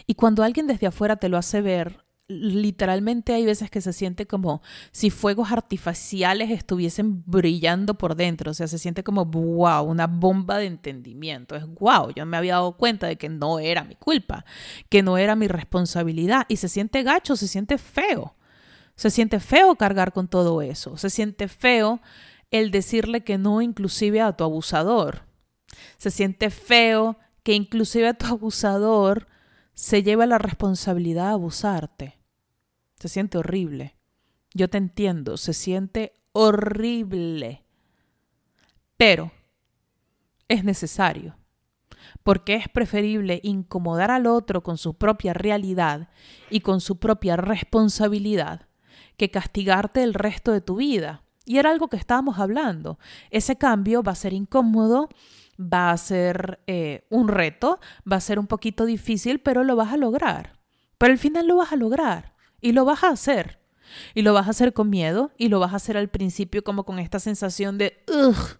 Y 0.06 0.14
cuando 0.14 0.42
alguien 0.42 0.66
desde 0.66 0.86
afuera 0.86 1.16
te 1.16 1.28
lo 1.28 1.36
hace 1.36 1.60
ver, 1.60 2.06
literalmente 2.28 3.34
hay 3.34 3.44
veces 3.44 3.70
que 3.70 3.80
se 3.80 3.92
siente 3.92 4.26
como 4.26 4.60
si 4.90 5.10
fuegos 5.10 5.52
artificiales 5.52 6.50
estuviesen 6.50 7.22
brillando 7.24 7.94
por 7.94 8.16
dentro, 8.16 8.50
o 8.50 8.54
sea, 8.54 8.66
se 8.66 8.78
siente 8.78 9.04
como 9.04 9.24
wow, 9.26 9.84
una 9.84 10.06
bomba 10.06 10.58
de 10.58 10.66
entendimiento, 10.66 11.54
es 11.54 11.64
wow, 11.66 12.12
yo 12.14 12.26
me 12.26 12.36
había 12.36 12.54
dado 12.54 12.76
cuenta 12.76 13.06
de 13.06 13.16
que 13.16 13.28
no 13.28 13.60
era 13.60 13.84
mi 13.84 13.94
culpa, 13.94 14.44
que 14.88 15.02
no 15.02 15.18
era 15.18 15.36
mi 15.36 15.46
responsabilidad. 15.46 16.46
Y 16.48 16.56
se 16.56 16.68
siente 16.68 17.02
gacho, 17.02 17.36
se 17.36 17.46
siente 17.46 17.78
feo, 17.78 18.34
se 18.96 19.10
siente 19.10 19.38
feo 19.38 19.76
cargar 19.76 20.12
con 20.12 20.26
todo 20.26 20.62
eso, 20.62 20.96
se 20.96 21.10
siente 21.10 21.46
feo 21.48 22.00
el 22.50 22.70
decirle 22.70 23.22
que 23.22 23.38
no 23.38 23.62
inclusive 23.62 24.20
a 24.20 24.32
tu 24.32 24.42
abusador, 24.42 25.22
se 25.96 26.10
siente 26.10 26.50
feo 26.50 27.18
que 27.44 27.54
inclusive 27.54 28.08
a 28.08 28.14
tu 28.14 28.26
abusador 28.26 29.28
se 29.76 30.02
lleva 30.02 30.24
la 30.24 30.38
responsabilidad 30.38 31.26
de 31.26 31.32
abusarte. 31.32 32.18
Se 32.98 33.08
siente 33.08 33.36
horrible. 33.36 33.94
Yo 34.54 34.68
te 34.70 34.78
entiendo, 34.78 35.36
se 35.36 35.52
siente 35.52 36.14
horrible. 36.32 37.62
Pero 38.96 39.30
es 40.48 40.64
necesario, 40.64 41.36
porque 42.22 42.54
es 42.54 42.70
preferible 42.70 43.40
incomodar 43.42 44.10
al 44.10 44.26
otro 44.26 44.62
con 44.62 44.78
su 44.78 44.94
propia 44.94 45.34
realidad 45.34 46.08
y 46.48 46.60
con 46.60 46.80
su 46.80 46.98
propia 46.98 47.36
responsabilidad 47.36 48.68
que 49.18 49.30
castigarte 49.30 50.02
el 50.02 50.14
resto 50.14 50.52
de 50.52 50.62
tu 50.62 50.76
vida. 50.76 51.22
Y 51.44 51.58
era 51.58 51.70
algo 51.70 51.88
que 51.88 51.98
estábamos 51.98 52.38
hablando. 52.38 52.98
Ese 53.30 53.56
cambio 53.56 54.02
va 54.02 54.12
a 54.12 54.16
ser 54.16 54.32
incómodo, 54.32 55.10
va 55.60 55.90
a 55.90 55.96
ser 55.96 56.60
eh, 56.66 57.06
un 57.10 57.28
reto, 57.28 57.80
va 58.10 58.16
a 58.16 58.20
ser 58.20 58.38
un 58.38 58.46
poquito 58.46 58.84
difícil, 58.84 59.40
pero 59.40 59.64
lo 59.64 59.76
vas 59.76 59.92
a 59.92 59.96
lograr. 59.96 60.58
Pero 60.98 61.12
al 61.12 61.18
final 61.18 61.46
lo 61.46 61.56
vas 61.56 61.72
a 61.72 61.76
lograr 61.76 62.34
y 62.60 62.72
lo 62.72 62.84
vas 62.84 63.04
a 63.04 63.10
hacer. 63.10 63.60
Y 64.14 64.22
lo 64.22 64.32
vas 64.32 64.48
a 64.48 64.50
hacer 64.50 64.72
con 64.72 64.90
miedo 64.90 65.30
y 65.38 65.48
lo 65.48 65.60
vas 65.60 65.72
a 65.72 65.76
hacer 65.76 65.96
al 65.96 66.08
principio 66.08 66.64
como 66.64 66.84
con 66.84 66.98
esta 66.98 67.20
sensación 67.20 67.78
de, 67.78 68.02
ugh, 68.08 68.58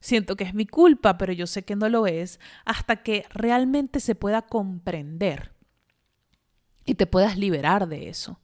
siento 0.00 0.36
que 0.36 0.44
es 0.44 0.54
mi 0.54 0.66
culpa, 0.66 1.16
pero 1.16 1.32
yo 1.32 1.46
sé 1.46 1.64
que 1.64 1.76
no 1.76 1.88
lo 1.88 2.06
es, 2.06 2.40
hasta 2.64 3.02
que 3.02 3.24
realmente 3.30 4.00
se 4.00 4.14
pueda 4.14 4.42
comprender 4.42 5.52
y 6.84 6.94
te 6.94 7.06
puedas 7.06 7.36
liberar 7.36 7.88
de 7.88 8.08
eso. 8.08 8.40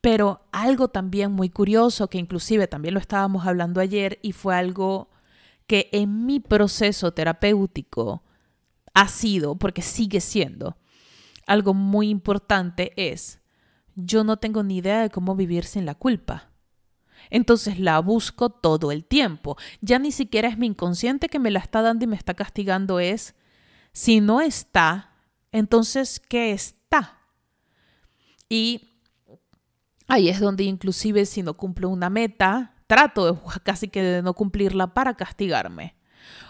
Pero 0.00 0.46
algo 0.52 0.88
también 0.88 1.32
muy 1.32 1.50
curioso, 1.50 2.08
que 2.08 2.18
inclusive 2.18 2.66
también 2.66 2.94
lo 2.94 3.00
estábamos 3.00 3.46
hablando 3.46 3.80
ayer 3.80 4.18
y 4.22 4.32
fue 4.32 4.56
algo 4.56 5.10
que 5.66 5.88
en 5.92 6.26
mi 6.26 6.40
proceso 6.40 7.12
terapéutico 7.12 8.22
ha 8.92 9.08
sido, 9.08 9.56
porque 9.56 9.82
sigue 9.82 10.20
siendo, 10.20 10.76
algo 11.46 11.74
muy 11.74 12.08
importante 12.08 12.92
es, 12.96 13.40
yo 13.94 14.24
no 14.24 14.38
tengo 14.38 14.62
ni 14.62 14.78
idea 14.78 15.02
de 15.02 15.10
cómo 15.10 15.34
vivir 15.36 15.64
sin 15.64 15.86
la 15.86 15.94
culpa. 15.94 16.50
Entonces 17.30 17.78
la 17.78 17.98
busco 18.00 18.50
todo 18.50 18.92
el 18.92 19.04
tiempo. 19.04 19.56
Ya 19.80 19.98
ni 19.98 20.12
siquiera 20.12 20.48
es 20.48 20.58
mi 20.58 20.66
inconsciente 20.66 21.28
que 21.28 21.38
me 21.38 21.50
la 21.50 21.60
está 21.60 21.82
dando 21.82 22.04
y 22.04 22.08
me 22.08 22.16
está 22.16 22.34
castigando, 22.34 23.00
es, 23.00 23.34
si 23.92 24.20
no 24.20 24.40
está, 24.40 25.14
entonces, 25.52 26.20
¿qué 26.20 26.50
está? 26.52 27.20
Y 28.48 28.98
ahí 30.08 30.28
es 30.28 30.40
donde 30.40 30.64
inclusive 30.64 31.26
si 31.26 31.42
no 31.42 31.54
cumplo 31.54 31.88
una 31.88 32.10
meta, 32.10 32.73
trato 32.86 33.32
de, 33.32 33.40
casi 33.62 33.88
que 33.88 34.02
de 34.02 34.22
no 34.22 34.34
cumplirla 34.34 34.94
para 34.94 35.14
castigarme. 35.14 35.96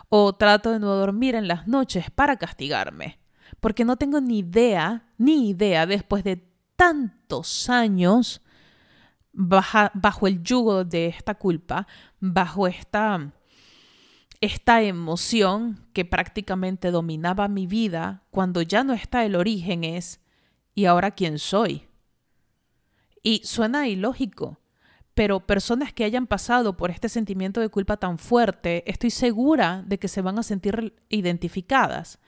O 0.08 0.34
trato 0.34 0.72
de 0.72 0.78
no 0.78 0.94
dormir 0.94 1.34
en 1.34 1.48
las 1.48 1.66
noches 1.66 2.10
para 2.10 2.36
castigarme. 2.36 3.18
Porque 3.60 3.84
no 3.84 3.96
tengo 3.96 4.20
ni 4.20 4.40
idea, 4.40 5.06
ni 5.18 5.50
idea 5.50 5.86
después 5.86 6.24
de 6.24 6.48
tantos 6.76 7.68
años 7.68 8.42
bajo 9.34 10.26
el 10.26 10.42
yugo 10.42 10.84
de 10.84 11.06
esta 11.06 11.34
culpa, 11.34 11.86
bajo 12.20 12.68
esta, 12.68 13.32
esta 14.40 14.82
emoción 14.82 15.88
que 15.92 16.04
prácticamente 16.04 16.90
dominaba 16.90 17.48
mi 17.48 17.66
vida, 17.66 18.22
cuando 18.30 18.62
ya 18.62 18.84
no 18.84 18.92
está 18.92 19.24
el 19.24 19.34
origen 19.34 19.82
es, 19.82 20.20
¿y 20.74 20.84
ahora 20.84 21.10
quién 21.10 21.38
soy? 21.38 21.88
Y 23.22 23.40
suena 23.44 23.88
ilógico, 23.88 24.60
pero 25.14 25.46
personas 25.46 25.92
que 25.92 26.04
hayan 26.04 26.26
pasado 26.26 26.76
por 26.76 26.90
este 26.90 27.08
sentimiento 27.08 27.60
de 27.60 27.68
culpa 27.68 27.96
tan 27.96 28.18
fuerte, 28.18 28.88
estoy 28.90 29.10
segura 29.10 29.82
de 29.86 29.98
que 29.98 30.08
se 30.08 30.22
van 30.22 30.38
a 30.38 30.42
sentir 30.42 30.94
identificadas, 31.08 32.18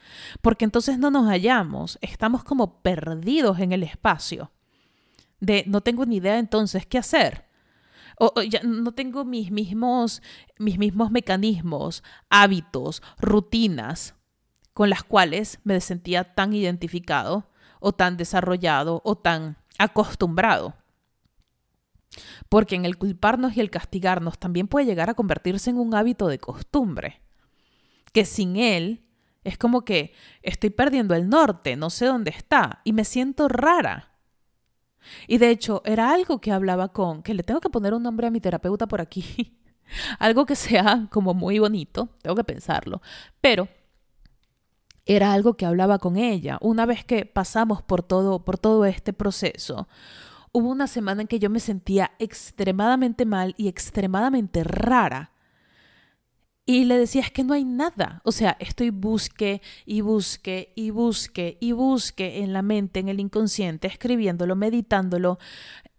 porque 0.41 0.65
entonces 0.65 0.99
no 0.99 1.11
nos 1.11 1.27
hallamos, 1.29 1.99
estamos 2.01 2.45
como 2.45 2.81
perdidos 2.83 3.59
en 3.59 3.73
el 3.73 3.83
espacio 3.83 4.53
de 5.41 5.65
no 5.67 5.81
tengo 5.81 6.07
ni 6.07 6.17
idea 6.17 6.39
entonces 6.39 6.87
qué 6.87 6.99
hacer. 6.99 7.47
O, 8.19 8.41
ya 8.41 8.63
no 8.63 8.93
tengo 8.93 9.25
mis 9.25 9.51
mismos, 9.51 10.23
mis 10.59 10.79
mismos 10.79 11.11
mecanismos, 11.11 12.03
hábitos, 12.31 13.03
rutinas 13.19 14.15
con 14.73 14.89
las 14.89 15.03
cuales 15.03 15.61
me 15.65 15.81
sentía 15.81 16.35
tan 16.35 16.55
identificado 16.55 17.51
o 17.79 17.93
tan 17.93 18.17
desarrollado 18.17 19.03
o 19.05 19.17
tan 19.17 19.59
acostumbrado. 19.79 20.75
Porque 22.49 22.75
en 22.75 22.85
el 22.85 22.97
culparnos 22.97 23.57
y 23.57 23.61
el 23.61 23.71
castigarnos 23.71 24.39
también 24.39 24.69
puede 24.69 24.87
llegar 24.87 25.11
a 25.11 25.15
convertirse 25.15 25.71
en 25.71 25.79
un 25.79 25.95
hábito 25.95 26.29
de 26.29 26.39
costumbre, 26.39 27.21
que 28.13 28.25
sin 28.25 28.57
él 28.57 29.03
es 29.45 29.59
como 29.59 29.85
que 29.85 30.13
estoy 30.43 30.71
perdiendo 30.71 31.15
el 31.15 31.29
norte, 31.29 31.77
no 31.77 31.91
sé 31.91 32.07
dónde 32.07 32.31
está 32.31 32.81
y 32.85 32.93
me 32.93 33.05
siento 33.05 33.49
rara. 33.49 34.13
Y 35.29 35.39
de 35.39 35.51
hecho, 35.51 35.83
era 35.85 36.13
algo 36.13 36.41
que 36.41 36.51
hablaba 36.51 36.89
con, 36.89 37.23
que 37.23 37.35
le 37.35 37.45
tengo 37.45 37.61
que 37.61 37.71
poner 37.71 37.95
un 37.95 38.03
nombre 38.03 38.27
a 38.27 38.31
mi 38.31 38.41
terapeuta 38.41 38.89
por 38.89 39.01
aquí, 39.01 39.57
algo 40.19 40.47
que 40.47 40.57
sea 40.57 41.07
como 41.11 41.33
muy 41.33 41.61
bonito, 41.61 42.09
tengo 42.23 42.35
que 42.35 42.45
pensarlo, 42.45 43.01
pero 43.41 43.69
era 45.05 45.33
algo 45.33 45.57
que 45.57 45.65
hablaba 45.65 45.99
con 45.99 46.17
ella. 46.17 46.59
Una 46.61 46.85
vez 46.85 47.05
que 47.05 47.25
pasamos 47.25 47.83
por 47.83 48.03
todo, 48.03 48.45
por 48.45 48.59
todo 48.59 48.85
este 48.85 49.13
proceso, 49.13 49.89
hubo 50.57 50.71
una 50.71 50.87
semana 50.87 51.21
en 51.21 51.29
que 51.29 51.39
yo 51.39 51.51
me 51.51 51.61
sentía 51.61 52.13
extremadamente 52.19 53.27
mal 53.27 53.55
y 53.59 53.69
extremadamente 53.69 54.65
rara 54.65 55.33
y 56.65 56.85
le 56.85 56.97
decía, 56.97 57.21
es 57.21 57.31
que 57.31 57.45
no 57.45 57.53
hay 57.53 57.67
nada. 57.67 58.23
O 58.25 58.33
sea, 58.33 58.57
estoy 58.59 58.89
busque 58.89 59.61
y 59.85 60.01
busque 60.01 60.73
y 60.75 60.89
busque 60.89 61.59
y 61.61 61.73
busque 61.73 62.43
en 62.43 62.55
la 62.55 62.63
mente, 62.63 63.01
en 63.01 63.11
el 63.11 63.21
inconsciente, 63.21 63.87
escribiéndolo, 63.87 64.57
meditándolo. 64.57 65.39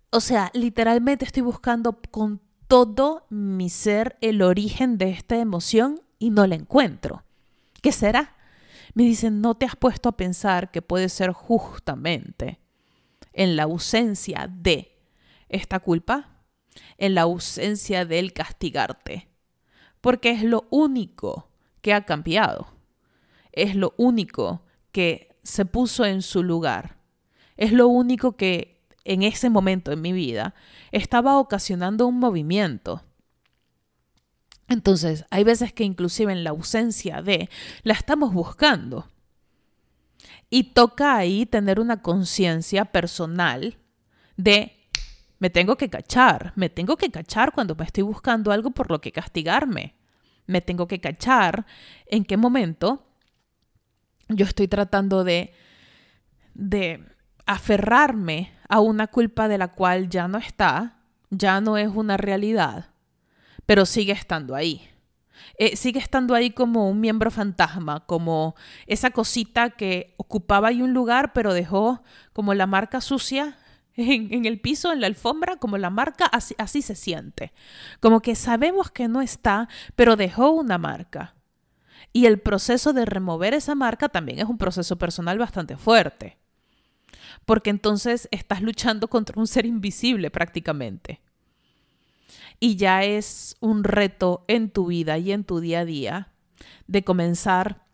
O 0.10 0.22
sea, 0.22 0.50
literalmente 0.56 1.24
estoy 1.24 1.44
buscando 1.44 2.02
con 2.10 2.42
todo 2.68 3.28
mi 3.30 3.70
ser 3.70 4.18
el 4.22 4.42
origen 4.42 4.98
de 4.98 5.12
esta 5.12 5.38
emoción 5.38 6.02
y 6.18 6.32
no 6.32 6.48
la 6.48 6.56
encuentro. 6.56 7.24
¿Qué 7.84 7.92
será? 7.92 8.36
Me 8.96 9.04
dicen, 9.04 9.40
¿no 9.40 9.54
te 9.54 9.68
has 9.68 9.76
puesto 9.76 10.10
a 10.10 10.18
pensar 10.18 10.72
que 10.72 10.82
puede 10.82 11.10
ser 11.10 11.32
justamente 11.32 12.60
en 13.38 13.56
la 13.56 13.64
ausencia 13.64 14.50
de 14.52 15.00
esta 15.48 15.80
culpa? 15.80 16.44
En 16.98 17.16
la 17.16 17.22
ausencia 17.22 18.06
del 18.06 18.34
castigarte 18.34 19.30
porque 20.02 20.32
es 20.32 20.44
lo 20.44 20.68
único 20.70 21.50
que 21.82 21.94
ha 21.94 22.06
cambiado, 22.06 22.68
es 23.52 23.76
lo 23.76 23.94
único 23.98 24.64
que 24.92 25.36
se 25.44 25.66
puso 25.66 26.06
en 26.06 26.22
su 26.22 26.44
lugar, 26.44 26.98
es 27.56 27.72
lo 27.72 27.88
único 27.88 28.38
que 28.38 28.86
en 29.04 29.24
ese 29.24 29.50
momento 29.50 29.92
en 29.92 30.02
mi 30.02 30.12
vida 30.12 30.54
estaba 30.92 31.38
ocasionando 31.38 32.08
un 32.08 32.20
movimiento. 32.20 33.04
Entonces, 34.70 35.26
hay 35.30 35.44
veces 35.44 35.72
que 35.72 35.86
inclusive 35.86 36.32
en 36.34 36.44
la 36.44 36.50
ausencia 36.50 37.22
de, 37.22 37.50
la 37.84 37.94
estamos 37.94 38.34
buscando. 38.34 39.10
Y 40.50 40.74
toca 40.74 41.16
ahí 41.16 41.46
tener 41.46 41.80
una 41.80 42.02
conciencia 42.02 42.86
personal 42.86 43.78
de 44.38 44.74
me 45.40 45.50
tengo 45.50 45.76
que 45.76 45.90
cachar, 45.90 46.54
me 46.56 46.70
tengo 46.70 46.98
que 46.98 47.12
cachar 47.12 47.52
cuando 47.54 47.76
me 47.76 47.86
estoy 47.86 48.04
buscando 48.04 48.52
algo 48.52 48.72
por 48.72 48.90
lo 48.90 49.02
que 49.02 49.12
castigarme. 49.12 49.96
Me 50.46 50.62
tengo 50.62 50.88
que 50.88 51.00
cachar 51.00 51.66
en 52.06 52.24
qué 52.24 52.38
momento 52.38 53.08
yo 54.30 54.46
estoy 54.46 54.68
tratando 54.68 55.24
de, 55.24 55.54
de 56.54 57.04
aferrarme 57.46 58.52
a 58.68 58.80
una 58.80 59.08
culpa 59.08 59.48
de 59.48 59.58
la 59.58 59.70
cual 59.70 60.10
ya 60.10 60.28
no 60.28 60.38
está, 60.38 60.98
ya 61.30 61.62
no 61.62 61.78
es 61.78 61.88
una 61.88 62.18
realidad, 62.18 62.90
pero 63.66 63.86
sigue 63.86 64.14
estando 64.14 64.56
ahí. 64.56 64.90
Eh, 65.58 65.76
sigue 65.76 66.00
estando 66.00 66.36
ahí 66.36 66.52
como 66.52 66.90
un 66.90 67.00
miembro 67.00 67.32
fantasma, 67.32 68.06
como 68.06 68.56
esa 68.86 69.12
cosita 69.12 69.72
que 69.72 70.14
ocupaba 70.18 70.70
ahí 70.70 70.82
un 70.82 70.94
lugar, 70.94 71.34
pero 71.34 71.54
dejó 71.54 72.04
como 72.34 72.54
la 72.54 72.68
marca 72.68 73.02
sucia 73.02 73.58
en, 73.98 74.46
el 74.46 74.60
piso, 74.60 74.92
en 74.94 75.02
la 75.02 75.08
alfombra, 75.08 75.58
como 75.58 75.78
la 75.78 75.90
marca, 75.90 76.26
así, 76.26 76.56
así 76.58 76.82
se 76.82 76.96
siente. 76.96 77.52
Como 78.00 78.22
que 78.22 78.36
sabemos 78.36 78.92
que 78.92 79.08
no 79.08 79.22
está, 79.22 79.68
pero 79.96 80.16
dejó 80.16 80.52
una 80.52 80.78
marca. 80.78 81.36
Y 82.14 82.26
el 82.28 82.40
proceso 82.40 82.94
de 82.94 83.06
remover 83.06 83.54
esa 83.54 83.76
marca 83.76 84.10
también 84.10 84.40
es 84.40 84.46
un 84.46 84.58
proceso 84.58 84.98
personal 84.98 85.38
bastante 85.40 85.78
fuerte. 85.78 86.38
Porque 87.46 87.70
entonces 87.70 88.28
estás 88.32 88.62
luchando 88.62 89.08
contra 89.08 89.40
un 89.40 89.48
ser 89.48 89.66
invisible 89.66 90.30
prácticamente. 90.30 91.22
Y 92.60 92.76
ya 92.76 93.04
es 93.04 93.56
un 93.60 93.84
reto 93.84 94.44
en 94.48 94.72
tu 94.72 94.88
vida 94.88 95.18
y 95.18 95.32
en 95.32 95.44
tu 95.44 95.60
día 95.60 95.82
a 95.82 95.86
día 95.86 96.32
de 96.88 97.04
comenzar 97.04 97.86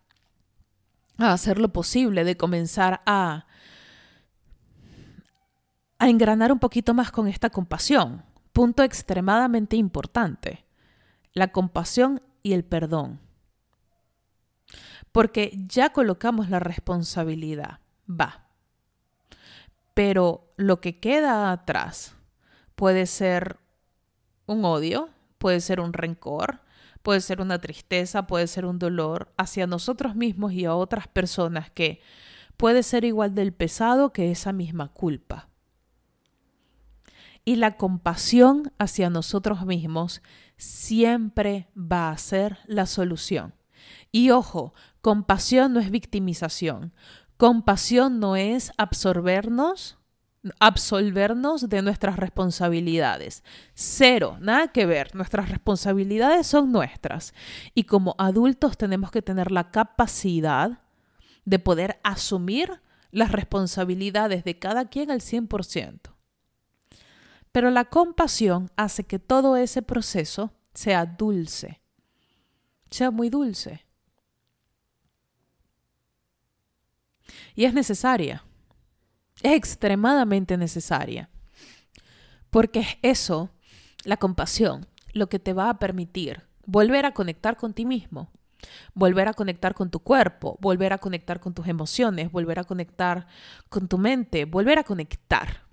a 1.18 1.34
hacer 1.34 1.60
lo 1.60 1.74
posible, 1.74 2.24
de 2.24 2.38
comenzar 2.38 3.02
a 3.06 3.46
a 6.04 6.10
engranar 6.10 6.52
un 6.52 6.60
poquito 6.60 6.94
más 6.94 7.12
con 7.12 7.30
esta 7.30 7.50
compasión. 7.50 8.26
Punto 8.52 8.84
extremadamente 8.84 9.78
importante. 9.78 10.66
La 11.32 11.54
compasión 11.54 12.22
y 12.42 12.52
el 12.52 12.66
perdón. 12.66 13.22
Porque 15.14 15.58
ya 15.66 15.94
colocamos 15.94 16.50
la 16.50 16.60
responsabilidad. 16.60 17.80
Va. 18.10 18.50
Pero 19.94 20.54
lo 20.58 20.82
que 20.82 21.00
queda 21.00 21.54
atrás 21.54 22.18
puede 22.76 23.06
ser 23.06 23.60
un 24.46 24.66
odio, 24.66 25.10
puede 25.38 25.62
ser 25.62 25.80
un 25.80 25.94
rencor, 25.94 26.62
puede 27.02 27.22
ser 27.22 27.42
una 27.42 27.60
tristeza, 27.60 28.28
puede 28.28 28.48
ser 28.48 28.66
un 28.66 28.80
dolor 28.80 29.34
hacia 29.38 29.68
nosotros 29.68 30.16
mismos 30.16 30.54
y 30.54 30.66
a 30.66 30.76
otras 30.76 31.08
personas 31.08 31.70
que 31.72 32.02
puede 32.58 32.84
ser 32.84 33.06
igual 33.06 33.36
del 33.36 33.54
pesado 33.54 34.14
que 34.14 34.32
esa 34.32 34.54
misma 34.54 34.90
culpa 34.90 35.50
y 37.46 37.58
la 37.58 37.78
compasión 37.78 38.72
hacia 38.78 39.10
nosotros 39.10 39.66
mismos 39.66 40.22
siempre 40.58 41.70
va 41.76 42.10
a 42.10 42.18
ser 42.18 42.60
la 42.66 42.86
solución. 42.86 43.54
Y 44.12 44.30
ojo, 44.30 44.74
compasión 45.02 45.74
no 45.74 45.80
es 45.80 45.92
victimización. 45.92 46.94
Compasión 47.38 48.20
no 48.20 48.36
es 48.36 48.72
absorbernos 48.78 49.98
absolvernos 50.60 51.70
de 51.70 51.82
nuestras 51.82 52.18
responsabilidades. 52.18 53.44
Cero, 53.74 54.38
nada 54.42 54.68
que 54.70 54.86
ver. 54.86 55.16
Nuestras 55.16 55.50
responsabilidades 55.50 56.48
son 56.48 56.72
nuestras. 56.72 57.34
Y 57.74 57.84
como 57.84 58.16
adultos 58.18 58.78
tenemos 58.78 59.12
que 59.12 59.22
tener 59.22 59.52
la 59.52 59.72
capacidad 59.72 60.82
de 61.46 61.60
poder 61.60 62.00
asumir 62.04 62.82
las 63.12 63.32
responsabilidades 63.32 64.44
de 64.44 64.60
cada 64.60 64.86
quien 64.86 65.12
al 65.12 65.22
100%. 65.22 66.00
Pero 67.52 67.70
la 67.70 67.86
compasión 67.86 68.72
hace 68.76 69.04
que 69.04 69.20
todo 69.20 69.56
ese 69.56 69.82
proceso 69.82 70.52
sea 70.74 71.06
dulce, 71.06 71.82
sea 72.90 73.12
muy 73.12 73.30
dulce. 73.30 73.86
Y 77.56 77.66
es 77.66 77.74
necesaria 77.74 78.44
es 79.42 79.54
extremadamente 79.54 80.58
necesaria. 80.58 81.30
Porque 82.50 82.82
es 82.82 82.98
eso, 83.02 83.50
la 84.04 84.18
compasión, 84.18 84.88
lo 85.14 85.28
que 85.28 85.40
te 85.40 85.54
va 85.54 85.70
a 85.70 85.80
permitir 85.80 86.44
volver 86.66 87.06
a 87.06 87.14
conectar 87.14 87.58
con 87.58 87.74
ti 87.74 87.86
mismo, 87.86 88.32
volver 88.94 89.28
a 89.28 89.34
conectar 89.34 89.74
con 89.74 89.90
tu 89.90 90.00
cuerpo, 90.00 90.58
volver 90.62 90.94
a 90.94 90.98
conectar 90.98 91.40
con 91.40 91.54
tus 91.54 91.68
emociones, 91.68 92.32
volver 92.32 92.60
a 92.60 92.64
conectar 92.64 93.28
con 93.70 93.88
tu 93.88 93.98
mente, 93.98 94.46
volver 94.46 94.80
a 94.80 94.84
conectar. 94.84 95.64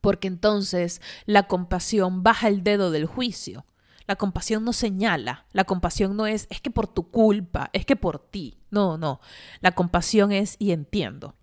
Porque 0.00 0.28
entonces 0.28 1.00
la 1.24 1.44
compasión 1.44 2.22
baja 2.22 2.48
el 2.48 2.62
dedo 2.62 2.90
del 2.90 3.06
juicio. 3.06 3.64
La 4.06 4.14
compasión 4.14 4.64
no 4.64 4.72
señala, 4.72 5.46
la 5.52 5.64
compasión 5.64 6.16
no 6.16 6.28
es, 6.28 6.46
es 6.48 6.60
que 6.60 6.70
por 6.70 6.86
tu 6.86 7.10
culpa, 7.10 7.70
es 7.72 7.84
que 7.84 7.96
por 7.96 8.20
ti. 8.20 8.60
No, 8.70 8.96
no. 8.98 9.20
La 9.60 9.72
compasión 9.72 10.30
es 10.30 10.54
y 10.60 10.70
entiendo 10.70 11.34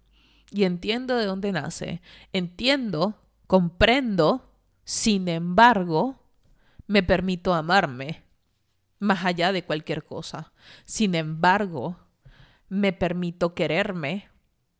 y 0.53 0.65
entiendo 0.65 1.17
de 1.17 1.25
dónde 1.25 1.51
nace. 1.51 2.01
Entiendo, 2.31 3.15
comprendo, 3.47 4.53
sin 4.83 5.27
embargo, 5.27 6.19
me 6.85 7.01
permito 7.01 7.55
amarme 7.55 8.23
más 8.99 9.25
allá 9.25 9.51
de 9.51 9.65
cualquier 9.65 10.03
cosa. 10.03 10.53
Sin 10.85 11.15
embargo, 11.15 11.97
me 12.69 12.93
permito 12.93 13.55
quererme 13.55 14.29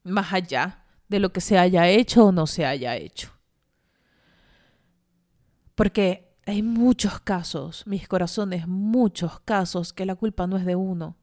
más 0.04 0.32
allá 0.32 0.86
de 1.10 1.20
lo 1.20 1.34
que 1.34 1.42
se 1.42 1.58
haya 1.58 1.90
hecho 1.90 2.26
o 2.26 2.32
no 2.32 2.46
se 2.46 2.68
haya 2.68 2.96
hecho. 2.96 3.32
Porque 5.74 6.38
hay 6.46 6.62
muchos 6.62 7.20
casos, 7.20 7.88
mis 7.88 8.08
corazones, 8.08 8.68
muchos 8.68 9.40
casos 9.40 9.92
que 9.92 10.06
la 10.06 10.14
culpa 10.14 10.46
no 10.46 10.58
es 10.58 10.66
de 10.66 10.76
uno 10.76 11.18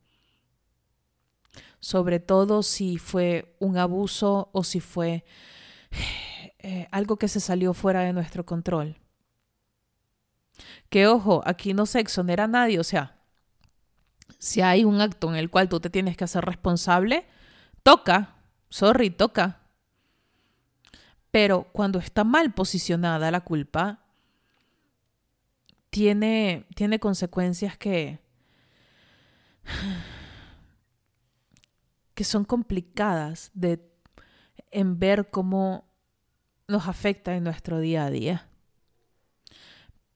sobre 1.80 2.20
todo 2.20 2.62
si 2.62 2.98
fue 2.98 3.56
un 3.58 3.78
abuso 3.78 4.50
o 4.52 4.64
si 4.64 4.80
fue 4.80 5.24
eh, 6.58 6.88
algo 6.90 7.16
que 7.16 7.28
se 7.28 7.40
salió 7.40 7.74
fuera 7.74 8.00
de 8.02 8.12
nuestro 8.12 8.44
control. 8.46 8.96
Que 10.90 11.06
ojo, 11.06 11.42
aquí 11.46 11.72
no 11.72 11.86
se 11.86 12.00
exonera 12.00 12.44
a 12.44 12.48
nadie, 12.48 12.78
o 12.78 12.84
sea, 12.84 13.16
si 14.38 14.60
hay 14.60 14.84
un 14.84 15.00
acto 15.00 15.28
en 15.30 15.36
el 15.36 15.50
cual 15.50 15.68
tú 15.68 15.80
te 15.80 15.90
tienes 15.90 16.16
que 16.16 16.24
hacer 16.24 16.44
responsable, 16.44 17.26
toca, 17.82 18.36
sorry, 18.68 19.10
toca. 19.10 19.60
Pero 21.30 21.64
cuando 21.72 21.98
está 21.98 22.24
mal 22.24 22.52
posicionada 22.52 23.30
la 23.30 23.42
culpa, 23.42 24.00
tiene, 25.90 26.66
tiene 26.74 26.98
consecuencias 26.98 27.76
que 27.76 28.20
que 32.20 32.24
son 32.24 32.44
complicadas 32.44 33.50
de, 33.54 33.80
en 34.70 34.98
ver 34.98 35.30
cómo 35.30 35.88
nos 36.68 36.86
afecta 36.86 37.34
en 37.34 37.44
nuestro 37.44 37.80
día 37.80 38.04
a 38.04 38.10
día. 38.10 38.46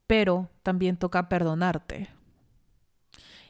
Pero 0.06 0.50
también 0.62 0.98
toca 0.98 1.30
perdonarte 1.30 2.10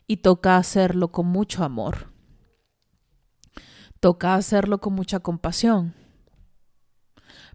y 0.06 0.18
toca 0.18 0.56
hacerlo 0.56 1.10
con 1.10 1.26
mucho 1.26 1.64
amor. 1.64 2.12
Toca 3.98 4.36
hacerlo 4.36 4.78
con 4.78 4.92
mucha 4.92 5.18
compasión. 5.18 5.92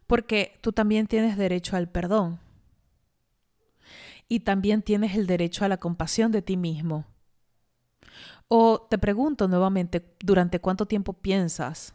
Porque 0.05 0.59
tú 0.61 0.73
también 0.73 1.07
tienes 1.07 1.37
derecho 1.37 1.77
al 1.77 1.87
perdón. 1.87 2.41
Y 4.27 4.41
también 4.41 4.81
tienes 4.81 5.15
el 5.15 5.27
derecho 5.27 5.63
a 5.63 5.69
la 5.69 5.77
compasión 5.77 6.33
de 6.33 6.41
ti 6.41 6.57
mismo 6.57 7.05
o 8.49 8.81
te 8.89 8.97
pregunto 8.97 9.47
nuevamente, 9.47 10.15
¿durante 10.19 10.59
cuánto 10.59 10.87
tiempo 10.87 11.13
piensas 11.13 11.93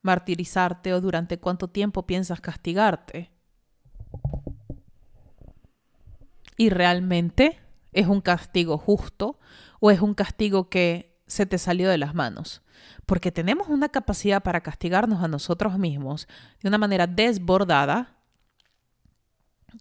martirizarte 0.00 0.94
o 0.94 1.00
durante 1.00 1.38
cuánto 1.38 1.68
tiempo 1.68 2.06
piensas 2.06 2.40
castigarte? 2.40 3.30
¿Y 6.56 6.70
realmente 6.70 7.58
es 7.92 8.06
un 8.06 8.20
castigo 8.20 8.78
justo 8.78 9.38
o 9.80 9.90
es 9.90 10.00
un 10.00 10.14
castigo 10.14 10.70
que 10.70 11.20
se 11.26 11.46
te 11.46 11.58
salió 11.58 11.90
de 11.90 11.98
las 11.98 12.14
manos? 12.14 12.62
Porque 13.04 13.32
tenemos 13.32 13.68
una 13.68 13.88
capacidad 13.88 14.40
para 14.42 14.62
castigarnos 14.62 15.22
a 15.22 15.28
nosotros 15.28 15.78
mismos 15.78 16.28
de 16.62 16.68
una 16.68 16.78
manera 16.78 17.08
desbordada 17.08 18.16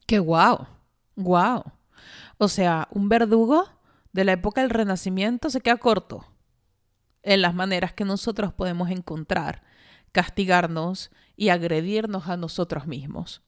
que 0.08 0.18
wow, 0.18 0.66
wow. 1.16 1.64
O 2.40 2.48
sea, 2.48 2.88
un 2.92 3.08
verdugo 3.08 3.77
de 4.18 4.26
la 4.26 4.32
época 4.32 4.62
del 4.62 4.72
Renacimiento 4.72 5.52
se 5.52 5.62
queda 5.62 5.78
corto 5.78 6.26
en 7.22 7.44
las 7.44 7.54
maneras 7.54 7.94
que 7.94 8.04
nosotros 8.04 8.52
podemos 8.52 8.90
encontrar, 8.90 9.62
castigarnos 10.12 11.12
y 11.36 11.50
agredirnos 11.50 12.28
a 12.28 12.36
nosotros 12.36 12.88
mismos. 12.88 13.44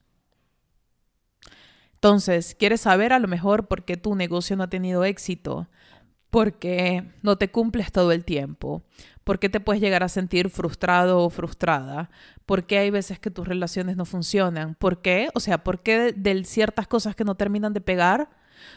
Entonces, 1.95 2.53
¿quieres 2.53 2.81
saber 2.81 3.13
a 3.13 3.19
lo 3.19 3.27
mejor 3.27 3.67
por 3.67 3.83
qué 3.83 3.97
tu 3.97 4.13
negocio 4.13 4.55
no 4.55 4.61
ha 4.61 4.69
tenido 4.69 5.05
éxito? 5.05 5.67
Porque 6.29 7.13
no 7.23 7.35
te 7.39 7.49
cumples 7.49 7.91
todo 7.91 8.11
el 8.11 8.23
tiempo. 8.23 8.83
¿Por 9.23 9.39
qué 9.39 9.49
te 9.49 9.59
puedes 9.59 9.81
llegar 9.81 10.03
a 10.03 10.07
sentir 10.07 10.51
frustrado 10.51 11.23
o 11.23 11.31
frustrada? 11.31 12.11
¿Por 12.45 12.67
qué 12.67 12.77
hay 12.77 12.91
veces 12.91 13.17
que 13.17 13.31
tus 13.31 13.47
relaciones 13.47 13.97
no 13.97 14.05
funcionan? 14.05 14.75
¿Por 14.75 15.01
qué? 15.01 15.29
O 15.33 15.39
sea, 15.39 15.63
¿por 15.63 15.81
qué 15.81 16.13
de, 16.13 16.43
ciertas 16.43 16.87
cosas 16.87 17.15
que 17.15 17.23
no 17.23 17.33
terminan 17.33 17.73
de 17.73 17.81
pegar 17.81 18.29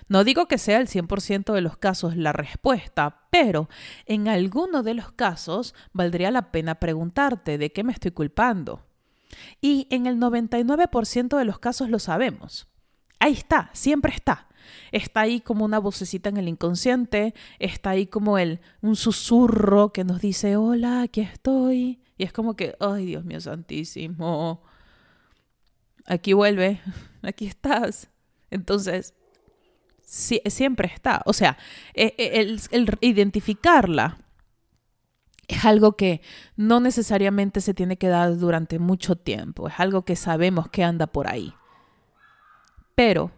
no 0.09 0.25
digo 0.25 0.47
que 0.47 0.59
sea 0.59 0.81
el 0.81 0.89
100% 0.89 1.53
de 1.53 1.61
los 1.61 1.77
casos 1.77 2.17
la 2.17 2.33
respuesta, 2.33 3.27
pero 3.31 3.69
en 4.07 4.29
alguno 4.29 4.83
de 4.83 4.95
los 4.95 5.13
casos 5.13 5.75
valdría 5.93 6.31
la 6.31 6.51
pena 6.51 6.77
preguntarte 6.77 7.59
de 7.59 7.73
qué 7.73 7.85
me 7.85 7.93
estoy 7.93 8.11
culpando. 8.11 8.85
Y 9.61 9.87
en 9.91 10.07
el 10.07 10.19
99% 10.19 11.39
de 11.39 11.45
los 11.45 11.59
casos 11.59 11.89
lo 11.89 11.99
sabemos. 11.99 12.69
Ahí 13.19 13.33
está, 13.33 13.71
siempre 13.73 14.13
está. 14.15 14.49
Está 14.91 15.21
ahí 15.23 15.41
como 15.41 15.65
una 15.65 15.79
vocecita 15.79 16.29
en 16.29 16.37
el 16.37 16.49
inconsciente, 16.49 17.35
está 17.59 17.91
ahí 17.91 18.07
como 18.07 18.39
el 18.39 18.61
un 18.81 18.97
susurro 18.97 19.93
que 19.93 20.05
nos 20.05 20.21
dice, 20.21 20.57
"Hola, 20.57 21.03
aquí 21.03 21.21
estoy." 21.21 22.01
Y 22.19 22.25
es 22.25 22.33
como 22.33 22.55
que, 22.55 22.77
"Ay, 22.81 23.07
Dios 23.07 23.25
mío 23.25 23.41
santísimo. 23.41 24.63
Aquí 26.07 26.33
vuelve, 26.33 26.81
aquí 27.23 27.47
estás." 27.47 28.11
Entonces, 28.51 29.15
siempre 30.13 30.91
está. 30.93 31.23
O 31.25 31.33
sea, 31.33 31.57
e, 31.95 32.15
e, 32.19 32.41
el, 32.41 32.99
identificarla 33.01 34.19
es 35.49 35.65
algo 35.65 35.97
que 35.97 36.21
no 36.57 36.81
necesariamente 36.81 37.61
se 37.61 37.75
tiene 37.75 37.97
que 37.97 38.09
dar 38.09 38.37
durante 38.37 38.79
mucho 38.79 39.17
tiempo, 39.17 39.69
es 39.69 39.75
algo 39.79 40.05
que 40.05 40.17
sabemos 40.17 40.69
que 40.69 40.85
anda 40.85 41.07
por 41.07 41.29
ahí. 41.29 41.55
Pero 42.95 43.31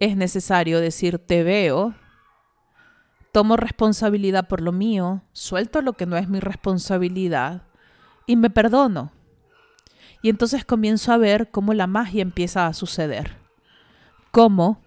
es 0.00 0.16
necesario 0.16 0.80
decir, 0.80 1.18
te 1.18 1.44
veo, 1.44 1.94
tomo 3.32 3.56
responsabilidad 3.56 4.48
por 4.48 4.60
lo 4.60 4.72
mío, 4.72 5.22
suelto 5.32 5.82
lo 5.82 5.92
que 5.92 6.06
no 6.06 6.16
es 6.16 6.28
mi 6.28 6.40
responsabilidad 6.40 7.62
y 8.26 8.36
me 8.36 8.50
perdono. 8.50 9.12
Y 10.22 10.28
entonces 10.30 10.64
comienzo 10.64 11.12
a 11.12 11.16
ver 11.16 11.50
cómo 11.50 11.74
la 11.74 11.86
magia 11.86 12.22
empieza 12.22 12.66
a 12.66 12.74
suceder. 12.74 13.38
Cómo 14.32 14.82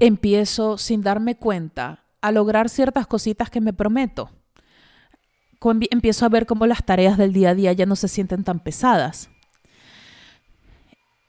empiezo 0.00 0.78
sin 0.78 1.02
darme 1.02 1.36
cuenta 1.36 2.04
a 2.20 2.32
lograr 2.32 2.68
ciertas 2.68 3.06
cositas 3.06 3.50
que 3.50 3.60
me 3.60 3.72
prometo. 3.72 4.30
Empiezo 5.90 6.24
a 6.24 6.28
ver 6.28 6.46
cómo 6.46 6.66
las 6.66 6.84
tareas 6.84 7.18
del 7.18 7.32
día 7.32 7.50
a 7.50 7.54
día 7.54 7.72
ya 7.72 7.86
no 7.86 7.96
se 7.96 8.08
sienten 8.08 8.44
tan 8.44 8.60
pesadas. 8.60 9.30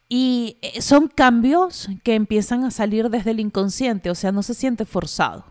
Y 0.07 0.57
eh, 0.61 0.81
son 0.81 1.07
cambios 1.07 1.87
que 2.03 2.15
empiezan 2.15 2.63
a 2.63 2.71
salir 2.71 3.09
desde 3.09 3.31
el 3.31 3.39
inconsciente, 3.39 4.09
o 4.09 4.15
sea, 4.15 4.31
no 4.31 4.41
se 4.41 4.55
siente 4.55 4.85
forzado. 4.85 5.45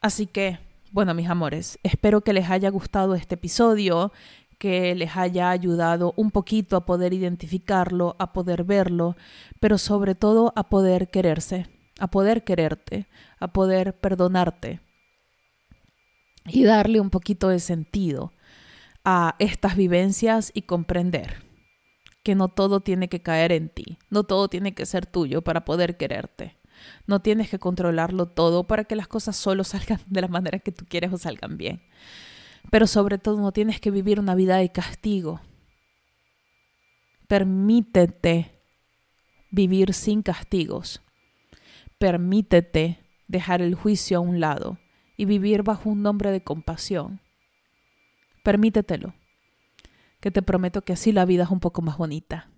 Así 0.00 0.26
que, 0.26 0.58
bueno, 0.92 1.12
mis 1.12 1.28
amores, 1.28 1.78
espero 1.82 2.22
que 2.22 2.32
les 2.32 2.48
haya 2.48 2.70
gustado 2.70 3.14
este 3.14 3.34
episodio, 3.34 4.12
que 4.58 4.94
les 4.94 5.16
haya 5.16 5.50
ayudado 5.50 6.14
un 6.16 6.30
poquito 6.30 6.76
a 6.76 6.86
poder 6.86 7.12
identificarlo, 7.12 8.16
a 8.18 8.32
poder 8.32 8.64
verlo, 8.64 9.16
pero 9.60 9.78
sobre 9.78 10.14
todo 10.14 10.52
a 10.56 10.68
poder 10.68 11.10
quererse, 11.10 11.66
a 11.98 12.08
poder 12.08 12.44
quererte, 12.44 13.06
a 13.38 13.48
poder 13.48 13.98
perdonarte 13.98 14.80
y 16.46 16.64
darle 16.64 17.00
un 17.00 17.10
poquito 17.10 17.48
de 17.48 17.60
sentido 17.60 18.32
a 19.04 19.36
estas 19.38 19.76
vivencias 19.76 20.50
y 20.54 20.62
comprender 20.62 21.44
que 22.22 22.34
no 22.34 22.48
todo 22.48 22.80
tiene 22.80 23.08
que 23.08 23.22
caer 23.22 23.52
en 23.52 23.68
ti, 23.68 23.98
no 24.10 24.24
todo 24.24 24.48
tiene 24.48 24.74
que 24.74 24.86
ser 24.86 25.06
tuyo 25.06 25.42
para 25.42 25.64
poder 25.64 25.96
quererte. 25.96 26.56
No 27.06 27.20
tienes 27.20 27.48
que 27.48 27.58
controlarlo 27.58 28.26
todo 28.26 28.64
para 28.64 28.84
que 28.84 28.96
las 28.96 29.08
cosas 29.08 29.36
solo 29.36 29.64
salgan 29.64 30.00
de 30.06 30.20
la 30.20 30.28
manera 30.28 30.58
que 30.58 30.72
tú 30.72 30.84
quieres 30.88 31.12
o 31.12 31.18
salgan 31.18 31.56
bien. 31.56 31.82
Pero 32.70 32.86
sobre 32.86 33.18
todo 33.18 33.40
no 33.40 33.52
tienes 33.52 33.80
que 33.80 33.90
vivir 33.90 34.20
una 34.20 34.34
vida 34.34 34.56
de 34.56 34.70
castigo. 34.70 35.40
Permítete 37.28 38.52
vivir 39.50 39.94
sin 39.94 40.22
castigos. 40.22 41.02
Permítete 41.98 42.98
dejar 43.28 43.62
el 43.62 43.74
juicio 43.74 44.18
a 44.18 44.20
un 44.20 44.40
lado 44.40 44.78
y 45.16 45.24
vivir 45.24 45.62
bajo 45.62 45.88
un 45.88 46.02
nombre 46.02 46.30
de 46.30 46.42
compasión. 46.42 47.20
Permítetelo, 48.42 49.14
que 50.20 50.30
te 50.30 50.42
prometo 50.42 50.82
que 50.82 50.92
así 50.92 51.10
la 51.12 51.24
vida 51.24 51.44
es 51.44 51.50
un 51.50 51.60
poco 51.60 51.82
más 51.82 51.96
bonita. 51.98 52.50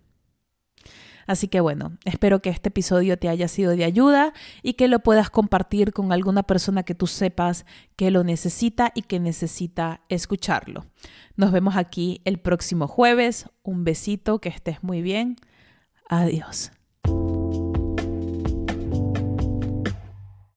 Así 1.29 1.47
que 1.47 1.59
bueno, 1.59 1.95
espero 2.05 2.41
que 2.41 2.49
este 2.49 2.69
episodio 2.69 3.19
te 3.19 3.29
haya 3.29 3.47
sido 3.47 3.75
de 3.75 3.83
ayuda 3.83 4.33
y 4.63 4.73
que 4.73 4.87
lo 4.87 5.01
puedas 5.01 5.29
compartir 5.29 5.93
con 5.93 6.11
alguna 6.11 6.41
persona 6.41 6.81
que 6.81 6.95
tú 6.95 7.05
sepas 7.05 7.67
que 7.95 8.09
lo 8.09 8.23
necesita 8.23 8.91
y 8.95 9.03
que 9.03 9.19
necesita 9.19 10.01
escucharlo. 10.09 10.87
Nos 11.35 11.51
vemos 11.51 11.75
aquí 11.75 12.21
el 12.25 12.39
próximo 12.39 12.87
jueves. 12.87 13.45
Un 13.61 13.83
besito, 13.83 14.39
que 14.39 14.49
estés 14.49 14.81
muy 14.81 15.03
bien. 15.03 15.35
Adiós. 16.09 16.71